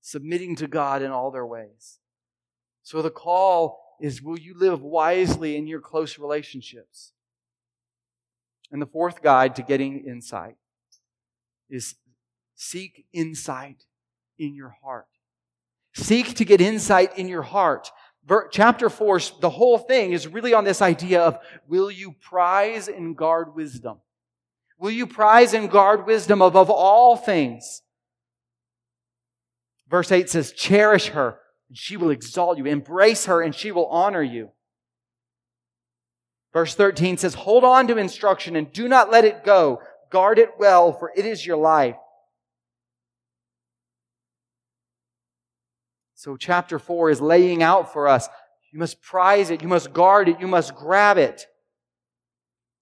submitting 0.00 0.56
to 0.56 0.66
God 0.66 1.02
in 1.02 1.10
all 1.10 1.30
their 1.30 1.46
ways. 1.46 1.98
So 2.82 3.02
the 3.02 3.10
call 3.10 3.96
is 4.00 4.22
will 4.22 4.38
you 4.38 4.54
live 4.58 4.82
wisely 4.82 5.56
in 5.56 5.66
your 5.66 5.80
close 5.80 6.18
relationships? 6.18 7.12
And 8.70 8.80
the 8.80 8.86
fourth 8.86 9.22
guide 9.22 9.54
to 9.56 9.62
getting 9.62 10.04
insight 10.06 10.56
is 11.68 11.94
seek 12.54 13.06
insight 13.12 13.84
in 14.38 14.54
your 14.54 14.74
heart. 14.82 15.06
Seek 15.94 16.34
to 16.36 16.44
get 16.44 16.60
insight 16.60 17.16
in 17.18 17.28
your 17.28 17.42
heart. 17.42 17.90
Chapter 18.50 18.88
4, 18.88 19.20
the 19.40 19.50
whole 19.50 19.78
thing 19.78 20.12
is 20.12 20.28
really 20.28 20.54
on 20.54 20.64
this 20.64 20.80
idea 20.80 21.22
of 21.22 21.38
will 21.66 21.90
you 21.90 22.12
prize 22.20 22.88
and 22.88 23.16
guard 23.16 23.54
wisdom? 23.54 23.98
Will 24.78 24.90
you 24.90 25.06
prize 25.06 25.54
and 25.54 25.70
guard 25.70 26.06
wisdom 26.06 26.40
above 26.40 26.70
all 26.70 27.16
things? 27.16 27.82
Verse 29.88 30.10
8 30.10 30.30
says, 30.30 30.52
cherish 30.52 31.08
her 31.08 31.38
and 31.68 31.76
she 31.76 31.96
will 31.96 32.10
exalt 32.10 32.58
you. 32.58 32.66
Embrace 32.66 33.26
her 33.26 33.42
and 33.42 33.54
she 33.54 33.72
will 33.72 33.86
honor 33.86 34.22
you. 34.22 34.50
Verse 36.52 36.74
13 36.74 37.16
says, 37.16 37.34
Hold 37.34 37.64
on 37.64 37.86
to 37.88 37.96
instruction 37.96 38.56
and 38.56 38.72
do 38.72 38.88
not 38.88 39.10
let 39.10 39.24
it 39.24 39.44
go. 39.44 39.80
Guard 40.10 40.38
it 40.38 40.50
well, 40.58 40.92
for 40.92 41.10
it 41.16 41.24
is 41.24 41.46
your 41.46 41.56
life. 41.56 41.96
So, 46.22 46.36
chapter 46.36 46.78
4 46.78 47.10
is 47.10 47.20
laying 47.20 47.64
out 47.64 47.92
for 47.92 48.06
us 48.06 48.28
you 48.72 48.78
must 48.78 49.02
prize 49.02 49.50
it, 49.50 49.60
you 49.60 49.66
must 49.66 49.92
guard 49.92 50.28
it, 50.28 50.38
you 50.38 50.46
must 50.46 50.76
grab 50.76 51.18
it. 51.18 51.48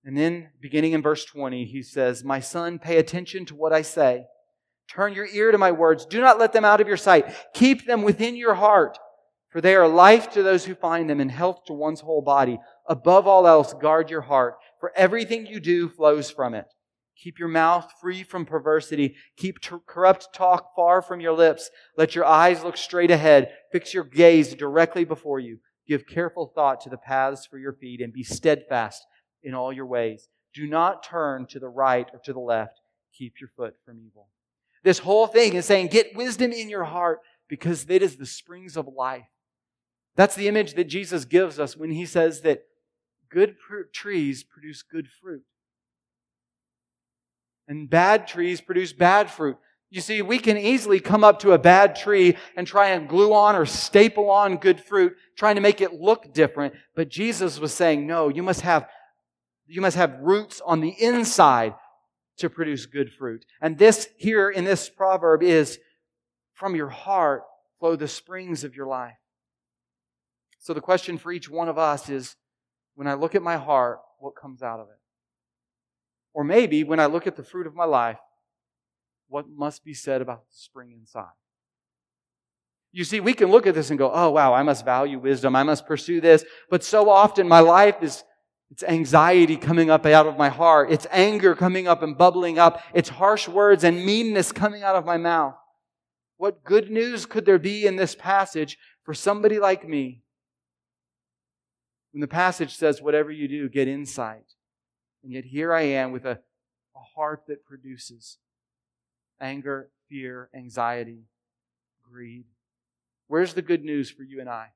And 0.05 0.15
then, 0.15 0.51
beginning 0.61 0.93
in 0.93 1.01
verse 1.01 1.25
20, 1.25 1.65
he 1.65 1.83
says, 1.83 2.23
My 2.23 2.41
son, 2.41 2.79
pay 2.79 2.99
attention 2.99 3.47
to 3.47 3.55
what 3.55 3.73
I 3.73 3.81
say. 3.81 4.27
Turn 4.91 5.15
your 5.15 5.27
ear 5.27 5.53
to 5.53 5.57
my 5.57 5.73
words. 5.73 6.05
Do 6.05 6.21
not 6.21 6.39
let 6.39 6.53
them 6.53 6.67
out 6.67 6.83
of 6.83 6.87
your 6.87 6.99
sight. 6.99 7.35
Keep 7.55 7.87
them 7.87 8.03
within 8.03 8.37
your 8.37 8.57
heart, 8.57 8.99
for 9.49 9.63
they 9.63 9.75
are 9.75 9.89
life 9.89 10.31
to 10.33 10.43
those 10.43 10.67
who 10.67 10.75
find 10.75 11.09
them 11.09 11.19
and 11.19 11.31
health 11.31 11.65
to 11.69 11.73
one's 11.73 12.01
whole 12.01 12.21
body. 12.21 12.61
Above 12.91 13.27
all 13.27 13.47
else, 13.47 13.73
guard 13.73 14.11
your 14.11 14.21
heart, 14.21 14.57
for 14.81 14.93
everything 14.95 15.47
you 15.47 15.61
do 15.61 15.89
flows 15.89 16.31
from 16.31 16.53
it. 16.53 16.67
Keep 17.23 17.39
your 17.39 17.49
mouth 17.49 17.93
free 18.01 18.23
from 18.23 18.47
perversity. 18.47 19.15
Keep 19.37 19.61
t- 19.61 19.77
corrupt 19.87 20.29
talk 20.33 20.75
far 20.75 21.03
from 21.03 21.21
your 21.21 21.35
lips. 21.35 21.71
Let 21.97 22.15
your 22.15 22.25
eyes 22.25 22.65
look 22.65 22.79
straight 22.79 23.11
ahead. 23.11 23.53
Fix 23.73 23.93
your 23.93 24.05
gaze 24.05 24.55
directly 24.55 25.05
before 25.05 25.39
you. 25.39 25.59
Give 25.87 26.07
careful 26.07 26.51
thought 26.55 26.81
to 26.83 26.89
the 26.91 26.97
paths 26.97 27.45
for 27.45 27.59
your 27.59 27.75
feet 27.75 28.01
and 28.01 28.13
be 28.13 28.23
steadfast 28.23 29.03
in 29.43 29.55
all 29.55 29.73
your 29.73 29.87
ways. 29.87 30.29
Do 30.55 30.67
not 30.67 31.03
turn 31.03 31.47
to 31.51 31.59
the 31.59 31.69
right 31.69 32.09
or 32.13 32.21
to 32.25 32.33
the 32.33 32.41
left. 32.41 32.81
Keep 33.13 33.35
your 33.41 33.51
foot 33.55 33.75
from 33.85 33.99
evil. 33.99 34.29
This 34.83 35.01
whole 35.01 35.27
thing 35.27 35.55
is 35.55 35.67
saying, 35.67 35.89
get 35.89 36.17
wisdom 36.17 36.53
in 36.53 36.71
your 36.71 36.85
heart 36.85 37.19
because 37.49 37.85
it 37.89 38.03
is 38.03 38.17
the 38.17 38.25
springs 38.25 38.77
of 38.79 38.89
life. 38.97 39.27
That's 40.17 40.35
the 40.35 40.49
image 40.49 40.75
that 40.75 40.85
Jesus 40.85 41.27
gives 41.27 41.59
us 41.59 41.77
when 41.77 41.91
he 41.91 42.07
says 42.07 42.41
that 42.43 42.63
good 43.29 43.57
pr- 43.59 43.83
trees 43.93 44.43
produce 44.43 44.83
good 44.83 45.09
fruit. 45.21 45.43
And 47.71 47.89
bad 47.89 48.27
trees 48.27 48.61
produce 48.61 48.93
bad 48.93 49.31
fruit. 49.31 49.57
You 49.91 50.01
see, 50.01 50.23
we 50.23 50.41
can 50.41 50.59
easily 50.59 50.99
come 50.99 51.23
up 51.23 51.39
to 51.41 51.53
a 51.53 51.59
bad 51.59 51.95
tree 51.95 52.37
and 52.57 52.67
try 52.67 52.89
and 52.89 53.09
glue 53.09 53.33
on 53.33 53.55
or 53.55 53.65
staple 53.65 54.29
on 54.29 54.57
good 54.57 54.81
fruit, 54.81 55.15
trying 55.39 55.55
to 55.55 55.61
make 55.61 55.81
it 55.81 55.95
look 55.95 56.35
different. 56.35 56.75
But 56.97 57.09
Jesus 57.09 57.61
was 57.61 57.73
saying, 57.73 58.09
no, 58.09 58.29
you 58.29 58.43
must 58.43 58.63
have, 58.63 58.89
you 59.69 59.81
must 59.81 59.97
have 59.97 60.19
roots 60.21 60.61
on 60.67 60.81
the 60.81 60.91
inside 61.01 61.75
to 62.39 62.51
produce 62.51 62.87
good 62.87 63.13
fruit. 63.13 63.47
And 63.61 63.79
this 63.79 64.09
here 64.19 64.51
in 64.51 64.65
this 64.65 64.89
proverb 64.89 65.41
is 65.41 65.79
from 66.55 66.75
your 66.75 66.89
heart 66.89 67.45
flow 67.79 67.95
the 67.95 68.09
springs 68.09 68.65
of 68.65 68.75
your 68.75 68.89
life. 68.89 69.15
So 70.59 70.75
the 70.75 70.81
question 70.81 71.19
for 71.19 71.31
each 71.31 71.49
one 71.49 71.69
of 71.69 71.79
us 71.79 72.09
is 72.09 72.35
when 72.97 73.07
I 73.07 73.15
look 73.15 73.37
at 73.37 73.43
my 73.43 73.59
heart, 73.59 74.01
what 74.19 74.35
comes 74.35 74.61
out 74.61 74.81
of 74.81 74.89
it? 74.89 74.97
Or 76.33 76.45
maybe 76.45 76.85
when 76.85 77.01
I 77.01 77.07
look 77.07 77.27
at 77.27 77.37
the 77.37 77.43
fruit 77.43 77.67
of 77.67 77.75
my 77.75 77.85
life, 77.85 78.19
what 79.29 79.47
must 79.49 79.85
be 79.85 79.95
said 79.95 80.21
about 80.23 80.47
the 80.47 80.55
spring 80.55 80.93
inside? 80.93 81.27
You 82.93 83.05
see, 83.05 83.21
we 83.21 83.35
can 83.35 83.51
look 83.51 83.67
at 83.67 83.75
this 83.75 83.91
and 83.91 83.99
go, 83.99 84.11
oh, 84.13 84.31
wow, 84.31 84.53
I 84.53 84.63
must 84.63 84.85
value 84.85 85.19
wisdom. 85.19 85.55
I 85.55 85.63
must 85.63 85.87
pursue 85.87 86.21
this. 86.21 86.45
But 86.69 86.83
so 86.83 87.09
often 87.09 87.47
my 87.47 87.61
life 87.61 88.03
is 88.03 88.25
it's 88.71 88.83
anxiety 88.85 89.57
coming 89.57 89.91
up 89.91 90.07
out 90.07 90.27
of 90.27 90.39
my 90.39 90.49
heart. 90.49 90.93
It's 90.93 91.07
anger 91.11 91.57
coming 91.57 91.89
up 91.89 92.03
and 92.03 92.17
bubbling 92.17 92.59
up. 92.59 92.83
It's 92.95 93.09
harsh 93.09 93.49
words 93.49 93.83
and 93.83 94.05
meanness 94.05 94.53
coming 94.53 94.83
out 94.83 94.95
of 94.95 95.05
my 95.05 95.17
mouth. 95.17 95.55
What 96.37 96.65
good 96.65 96.91
news 96.91 97.27
could 97.27 97.45
there 97.45 97.59
be 97.59 97.87
in 97.87 97.97
this 97.97 98.15
passage 98.15 98.79
for 99.05 99.13
somebody 99.13 99.59
like 99.59 99.89
me? 99.89 100.23
When 102.13 102.21
the 102.21 102.29
passage 102.29 102.77
says, 102.77 103.03
whatever 103.03 103.31
you 103.31 103.47
do, 103.47 103.69
get 103.69 103.89
insight. 103.89 104.55
And 105.23 105.33
yet 105.33 105.45
here 105.45 105.73
I 105.73 105.83
am 105.83 106.13
with 106.13 106.25
a, 106.25 106.41
a 106.97 107.01
heart 107.15 107.45
that 107.49 107.65
produces 107.65 108.39
anger, 109.41 109.91
fear, 110.09 110.51
anxiety, 110.55 111.25
greed. 112.11 112.45
Where's 113.27 113.55
the 113.55 113.63
good 113.63 113.85
news 113.85 114.11
for 114.11 114.23
you 114.23 114.41
and 114.41 114.49
I? 114.49 114.69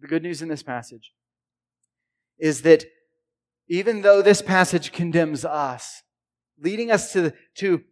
The 0.00 0.08
good 0.08 0.22
news 0.22 0.42
in 0.42 0.48
this 0.48 0.62
passage 0.62 1.12
is 2.38 2.62
that 2.62 2.84
even 3.68 4.02
though 4.02 4.22
this 4.22 4.42
passage 4.42 4.92
condemns 4.92 5.44
us, 5.44 6.02
leading 6.60 6.90
us 6.90 7.12
to, 7.12 7.32
to 7.56 7.82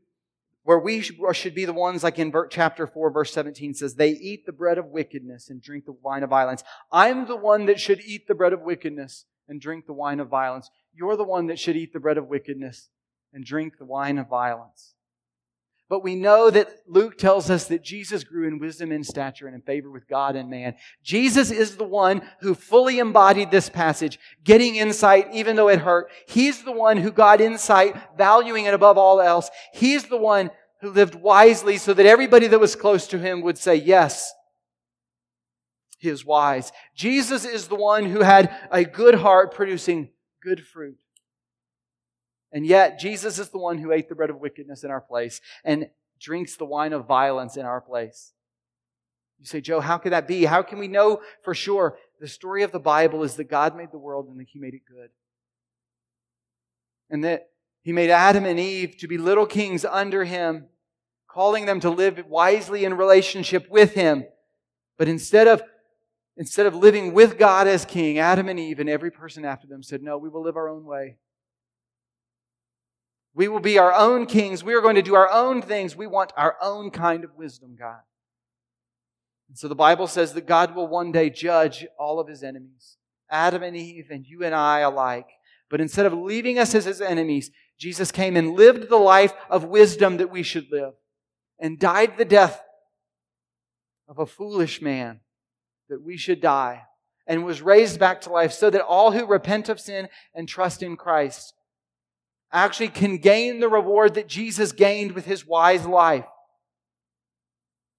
where 0.62 0.78
we 0.78 1.00
should 1.00 1.54
be 1.54 1.64
the 1.64 1.72
ones, 1.72 2.04
like 2.04 2.18
in 2.18 2.32
chapter 2.50 2.86
4, 2.86 3.10
verse 3.10 3.32
17 3.32 3.74
says, 3.74 3.94
they 3.94 4.10
eat 4.10 4.46
the 4.46 4.52
bread 4.52 4.78
of 4.78 4.86
wickedness 4.86 5.50
and 5.50 5.62
drink 5.62 5.86
the 5.86 5.92
wine 5.92 6.22
of 6.22 6.30
violence. 6.30 6.62
I'm 6.92 7.26
the 7.26 7.36
one 7.36 7.66
that 7.66 7.80
should 7.80 8.00
eat 8.00 8.28
the 8.28 8.34
bread 8.34 8.52
of 8.52 8.60
wickedness 8.60 9.24
and 9.48 9.60
drink 9.60 9.86
the 9.86 9.92
wine 9.92 10.20
of 10.20 10.28
violence. 10.28 10.70
You're 10.92 11.16
the 11.16 11.24
one 11.24 11.46
that 11.46 11.58
should 11.58 11.76
eat 11.76 11.92
the 11.92 12.00
bread 12.00 12.18
of 12.18 12.28
wickedness 12.28 12.88
and 13.32 13.44
drink 13.44 13.74
the 13.78 13.84
wine 13.84 14.18
of 14.18 14.28
violence. 14.28 14.94
But 15.90 16.02
we 16.02 16.14
know 16.14 16.48
that 16.48 16.70
Luke 16.88 17.18
tells 17.18 17.50
us 17.50 17.66
that 17.66 17.84
Jesus 17.84 18.24
grew 18.24 18.48
in 18.48 18.58
wisdom 18.58 18.90
and 18.90 19.04
stature 19.04 19.46
and 19.46 19.54
in 19.54 19.60
favor 19.60 19.90
with 19.90 20.08
God 20.08 20.34
and 20.34 20.48
man. 20.48 20.76
Jesus 21.02 21.50
is 21.50 21.76
the 21.76 21.84
one 21.84 22.22
who 22.40 22.54
fully 22.54 22.98
embodied 22.98 23.50
this 23.50 23.68
passage, 23.68 24.18
getting 24.42 24.76
insight 24.76 25.28
even 25.32 25.56
though 25.56 25.68
it 25.68 25.80
hurt. 25.80 26.10
He's 26.26 26.64
the 26.64 26.72
one 26.72 26.96
who 26.96 27.12
got 27.12 27.42
insight, 27.42 27.96
valuing 28.16 28.64
it 28.64 28.72
above 28.72 28.96
all 28.96 29.20
else. 29.20 29.50
He's 29.74 30.04
the 30.04 30.16
one 30.16 30.50
who 30.80 30.90
lived 30.90 31.14
wisely 31.14 31.76
so 31.76 31.92
that 31.92 32.06
everybody 32.06 32.46
that 32.46 32.60
was 32.60 32.76
close 32.76 33.06
to 33.08 33.18
him 33.18 33.42
would 33.42 33.58
say, 33.58 33.74
yes, 33.76 34.32
he 36.04 36.10
is 36.10 36.24
wise. 36.24 36.70
Jesus 36.94 37.44
is 37.44 37.66
the 37.66 37.74
one 37.74 38.04
who 38.04 38.20
had 38.20 38.54
a 38.70 38.84
good 38.84 39.16
heart 39.16 39.54
producing 39.54 40.10
good 40.42 40.64
fruit. 40.64 40.98
And 42.52 42.64
yet, 42.64 43.00
Jesus 43.00 43.40
is 43.40 43.48
the 43.48 43.58
one 43.58 43.78
who 43.78 43.90
ate 43.90 44.08
the 44.08 44.14
bread 44.14 44.30
of 44.30 44.36
wickedness 44.36 44.84
in 44.84 44.90
our 44.90 45.00
place 45.00 45.40
and 45.64 45.88
drinks 46.20 46.56
the 46.56 46.64
wine 46.64 46.92
of 46.92 47.06
violence 47.06 47.56
in 47.56 47.66
our 47.66 47.80
place. 47.80 48.32
You 49.40 49.46
say, 49.46 49.60
Joe, 49.60 49.80
how 49.80 49.98
could 49.98 50.12
that 50.12 50.28
be? 50.28 50.44
How 50.44 50.62
can 50.62 50.78
we 50.78 50.86
know 50.86 51.20
for 51.42 51.54
sure? 51.54 51.98
The 52.20 52.28
story 52.28 52.62
of 52.62 52.70
the 52.70 52.78
Bible 52.78 53.24
is 53.24 53.34
that 53.36 53.50
God 53.50 53.76
made 53.76 53.90
the 53.90 53.98
world 53.98 54.28
and 54.28 54.38
that 54.38 54.48
He 54.48 54.60
made 54.60 54.74
it 54.74 54.82
good. 54.88 55.10
And 57.10 57.24
that 57.24 57.48
He 57.82 57.92
made 57.92 58.10
Adam 58.10 58.44
and 58.44 58.60
Eve 58.60 58.98
to 58.98 59.08
be 59.08 59.18
little 59.18 59.46
kings 59.46 59.84
under 59.84 60.24
Him, 60.24 60.66
calling 61.26 61.66
them 61.66 61.80
to 61.80 61.90
live 61.90 62.24
wisely 62.28 62.84
in 62.84 62.94
relationship 62.94 63.68
with 63.68 63.94
Him. 63.94 64.26
But 64.96 65.08
instead 65.08 65.48
of 65.48 65.62
Instead 66.36 66.66
of 66.66 66.74
living 66.74 67.12
with 67.12 67.38
God 67.38 67.68
as 67.68 67.84
king, 67.84 68.18
Adam 68.18 68.48
and 68.48 68.58
Eve 68.58 68.80
and 68.80 68.88
every 68.88 69.10
person 69.10 69.44
after 69.44 69.66
them 69.68 69.82
said, 69.82 70.02
No, 70.02 70.18
we 70.18 70.28
will 70.28 70.42
live 70.42 70.56
our 70.56 70.68
own 70.68 70.84
way. 70.84 71.16
We 73.34 73.48
will 73.48 73.60
be 73.60 73.78
our 73.78 73.92
own 73.92 74.26
kings. 74.26 74.62
We 74.62 74.74
are 74.74 74.80
going 74.80 74.94
to 74.94 75.02
do 75.02 75.14
our 75.14 75.30
own 75.30 75.62
things. 75.62 75.96
We 75.96 76.06
want 76.06 76.32
our 76.36 76.56
own 76.60 76.90
kind 76.90 77.24
of 77.24 77.34
wisdom, 77.36 77.76
God. 77.78 78.00
And 79.48 79.58
so 79.58 79.68
the 79.68 79.74
Bible 79.74 80.06
says 80.06 80.34
that 80.34 80.46
God 80.46 80.74
will 80.74 80.86
one 80.86 81.12
day 81.12 81.30
judge 81.30 81.86
all 81.98 82.18
of 82.18 82.28
his 82.28 82.42
enemies, 82.42 82.96
Adam 83.30 83.62
and 83.62 83.76
Eve, 83.76 84.06
and 84.10 84.24
you 84.26 84.44
and 84.44 84.54
I 84.54 84.80
alike. 84.80 85.28
But 85.68 85.80
instead 85.80 86.06
of 86.06 86.12
leaving 86.12 86.58
us 86.58 86.74
as 86.74 86.84
his 86.84 87.00
enemies, 87.00 87.50
Jesus 87.78 88.12
came 88.12 88.36
and 88.36 88.54
lived 88.54 88.88
the 88.88 88.96
life 88.96 89.34
of 89.50 89.64
wisdom 89.64 90.16
that 90.18 90.30
we 90.30 90.42
should 90.42 90.70
live 90.70 90.94
and 91.58 91.78
died 91.78 92.16
the 92.16 92.24
death 92.24 92.62
of 94.08 94.18
a 94.18 94.26
foolish 94.26 94.80
man 94.80 95.20
that 95.88 96.02
we 96.02 96.16
should 96.16 96.40
die 96.40 96.82
and 97.26 97.44
was 97.44 97.62
raised 97.62 97.98
back 97.98 98.20
to 98.22 98.30
life 98.30 98.52
so 98.52 98.70
that 98.70 98.82
all 98.82 99.12
who 99.12 99.26
repent 99.26 99.68
of 99.68 99.80
sin 99.80 100.08
and 100.34 100.48
trust 100.48 100.82
in 100.82 100.96
Christ 100.96 101.54
actually 102.52 102.88
can 102.88 103.18
gain 103.18 103.60
the 103.60 103.68
reward 103.68 104.14
that 104.14 104.28
Jesus 104.28 104.72
gained 104.72 105.12
with 105.12 105.24
his 105.24 105.46
wise 105.46 105.86
life. 105.86 106.26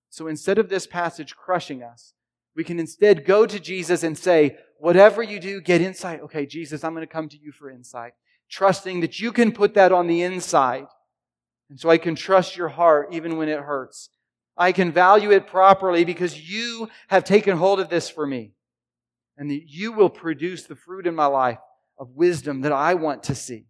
So 0.10 0.28
instead 0.28 0.58
of 0.58 0.70
this 0.70 0.88
passage 0.88 1.36
crushing 1.36 1.84
us, 1.84 2.14
we 2.56 2.64
can 2.64 2.80
instead 2.80 3.26
go 3.26 3.46
to 3.46 3.60
Jesus 3.60 4.02
and 4.02 4.18
say, 4.18 4.56
whatever 4.80 5.22
you 5.22 5.40
do, 5.40 5.60
get 5.60 5.82
insight. 5.82 6.22
Okay, 6.22 6.46
Jesus, 6.46 6.84
I'm 6.84 6.94
going 6.94 7.06
to 7.06 7.12
come 7.12 7.28
to 7.30 7.38
you 7.38 7.52
for 7.52 7.70
insight, 7.70 8.14
trusting 8.50 9.02
that 9.02 9.20
you 9.20 9.34
can 9.34 9.52
put 9.52 9.74
that 9.74 9.92
on 9.92 10.08
the 10.08 10.22
inside. 10.22 10.86
And 11.70 11.80
so 11.80 11.90
I 11.90 11.98
can 11.98 12.16
trust 12.16 12.56
your 12.56 12.70
heart 12.70 13.10
even 13.12 13.36
when 13.36 13.50
it 13.50 13.60
hurts. 13.60 14.10
I 14.58 14.72
can 14.72 14.92
value 14.92 15.32
it 15.32 15.48
properly 15.48 16.06
because 16.06 16.50
you 16.50 16.90
have 17.08 17.24
taken 17.24 17.58
hold 17.58 17.80
of 17.80 17.90
this 17.90 18.10
for 18.10 18.26
me 18.26 18.52
and 19.38 19.50
that 19.52 19.64
you 19.68 19.92
will 19.92 20.10
produce 20.10 20.64
the 20.64 20.76
fruit 20.76 21.08
in 21.08 21.16
my 21.16 21.26
life 21.26 21.60
of 21.98 22.10
wisdom 22.12 22.62
that 22.62 22.72
I 22.72 22.94
want 22.94 23.24
to 23.24 23.36
see. 23.36 23.66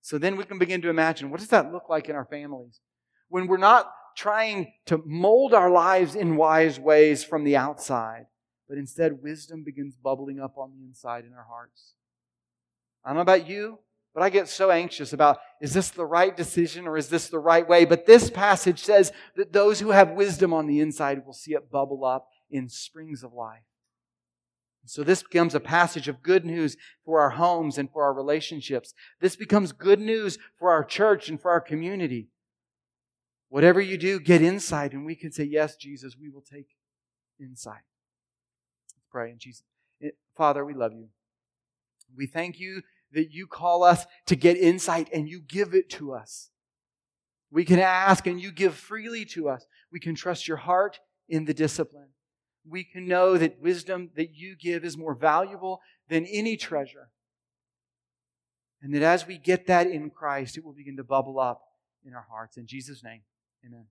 So 0.00 0.18
then 0.18 0.36
we 0.36 0.44
can 0.44 0.58
begin 0.58 0.82
to 0.82 0.90
imagine 0.90 1.30
what 1.30 1.40
does 1.40 1.48
that 1.48 1.72
look 1.72 1.88
like 1.88 2.08
in 2.08 2.16
our 2.16 2.24
families? 2.26 2.80
When 3.28 3.46
we're 3.46 3.56
not 3.56 3.90
trying 4.16 4.72
to 4.86 5.02
mold 5.04 5.54
our 5.54 5.70
lives 5.70 6.14
in 6.14 6.36
wise 6.36 6.78
ways 6.78 7.24
from 7.24 7.44
the 7.44 7.56
outside, 7.56 8.26
but 8.68 8.78
instead 8.78 9.22
wisdom 9.22 9.64
begins 9.64 9.94
bubbling 9.96 10.40
up 10.40 10.56
on 10.56 10.72
the 10.76 10.84
inside 10.84 11.24
in 11.24 11.32
our 11.32 11.46
hearts. 11.48 11.94
I 13.04 13.10
don't 13.10 13.16
know 13.16 13.22
about 13.22 13.48
you, 13.48 13.78
but 14.14 14.22
I 14.22 14.30
get 14.30 14.48
so 14.48 14.70
anxious 14.70 15.12
about 15.12 15.38
is 15.60 15.74
this 15.74 15.90
the 15.90 16.06
right 16.06 16.36
decision 16.36 16.86
or 16.86 16.96
is 16.96 17.08
this 17.08 17.28
the 17.28 17.38
right 17.40 17.68
way? 17.68 17.84
But 17.84 18.06
this 18.06 18.30
passage 18.30 18.80
says 18.80 19.12
that 19.34 19.52
those 19.52 19.80
who 19.80 19.90
have 19.90 20.12
wisdom 20.12 20.52
on 20.52 20.66
the 20.66 20.78
inside 20.78 21.26
will 21.26 21.32
see 21.32 21.52
it 21.52 21.70
bubble 21.70 22.04
up 22.04 22.28
in 22.50 22.68
springs 22.68 23.24
of 23.24 23.32
life. 23.32 23.64
So 24.86 25.02
this 25.02 25.22
becomes 25.22 25.54
a 25.54 25.60
passage 25.60 26.08
of 26.08 26.22
good 26.22 26.44
news 26.44 26.76
for 27.04 27.20
our 27.20 27.30
homes 27.30 27.78
and 27.78 27.90
for 27.90 28.04
our 28.04 28.12
relationships. 28.12 28.92
This 29.20 29.34
becomes 29.34 29.72
good 29.72 29.98
news 29.98 30.38
for 30.58 30.70
our 30.70 30.84
church 30.84 31.28
and 31.28 31.40
for 31.40 31.50
our 31.50 31.60
community. 31.60 32.28
Whatever 33.48 33.80
you 33.80 33.96
do, 33.96 34.20
get 34.20 34.42
insight, 34.42 34.92
and 34.92 35.06
we 35.06 35.14
can 35.14 35.32
say, 35.32 35.44
Yes, 35.44 35.76
Jesus, 35.76 36.16
we 36.20 36.28
will 36.28 36.42
take 36.42 36.66
insight. 37.40 37.82
Let's 38.94 39.06
pray 39.10 39.30
in 39.30 39.38
Jesus. 39.38 39.62
Father, 40.36 40.64
we 40.64 40.74
love 40.74 40.92
you. 40.92 41.08
We 42.14 42.26
thank 42.26 42.60
you 42.60 42.82
that 43.14 43.32
you 43.32 43.46
call 43.46 43.82
us 43.82 44.06
to 44.26 44.36
get 44.36 44.56
insight 44.56 45.08
and 45.12 45.28
you 45.28 45.40
give 45.40 45.74
it 45.74 45.88
to 45.90 46.12
us. 46.12 46.50
We 47.50 47.64
can 47.64 47.78
ask 47.78 48.26
and 48.26 48.40
you 48.40 48.52
give 48.52 48.74
freely 48.74 49.24
to 49.26 49.48
us. 49.48 49.66
We 49.92 50.00
can 50.00 50.14
trust 50.14 50.48
your 50.48 50.56
heart 50.58 51.00
in 51.28 51.44
the 51.44 51.54
discipline 51.54 52.08
we 52.68 52.84
can 52.84 53.06
know 53.06 53.36
that 53.36 53.60
wisdom 53.60 54.10
that 54.16 54.34
you 54.34 54.56
give 54.56 54.84
is 54.84 54.96
more 54.96 55.14
valuable 55.14 55.80
than 56.08 56.26
any 56.26 56.56
treasure. 56.56 57.10
And 58.82 58.94
that 58.94 59.02
as 59.02 59.26
we 59.26 59.38
get 59.38 59.66
that 59.66 59.86
in 59.86 60.10
Christ, 60.10 60.56
it 60.56 60.64
will 60.64 60.72
begin 60.72 60.96
to 60.96 61.04
bubble 61.04 61.38
up 61.38 61.62
in 62.04 62.14
our 62.14 62.26
hearts. 62.30 62.56
In 62.56 62.66
Jesus' 62.66 63.02
name, 63.02 63.22
amen. 63.64 63.86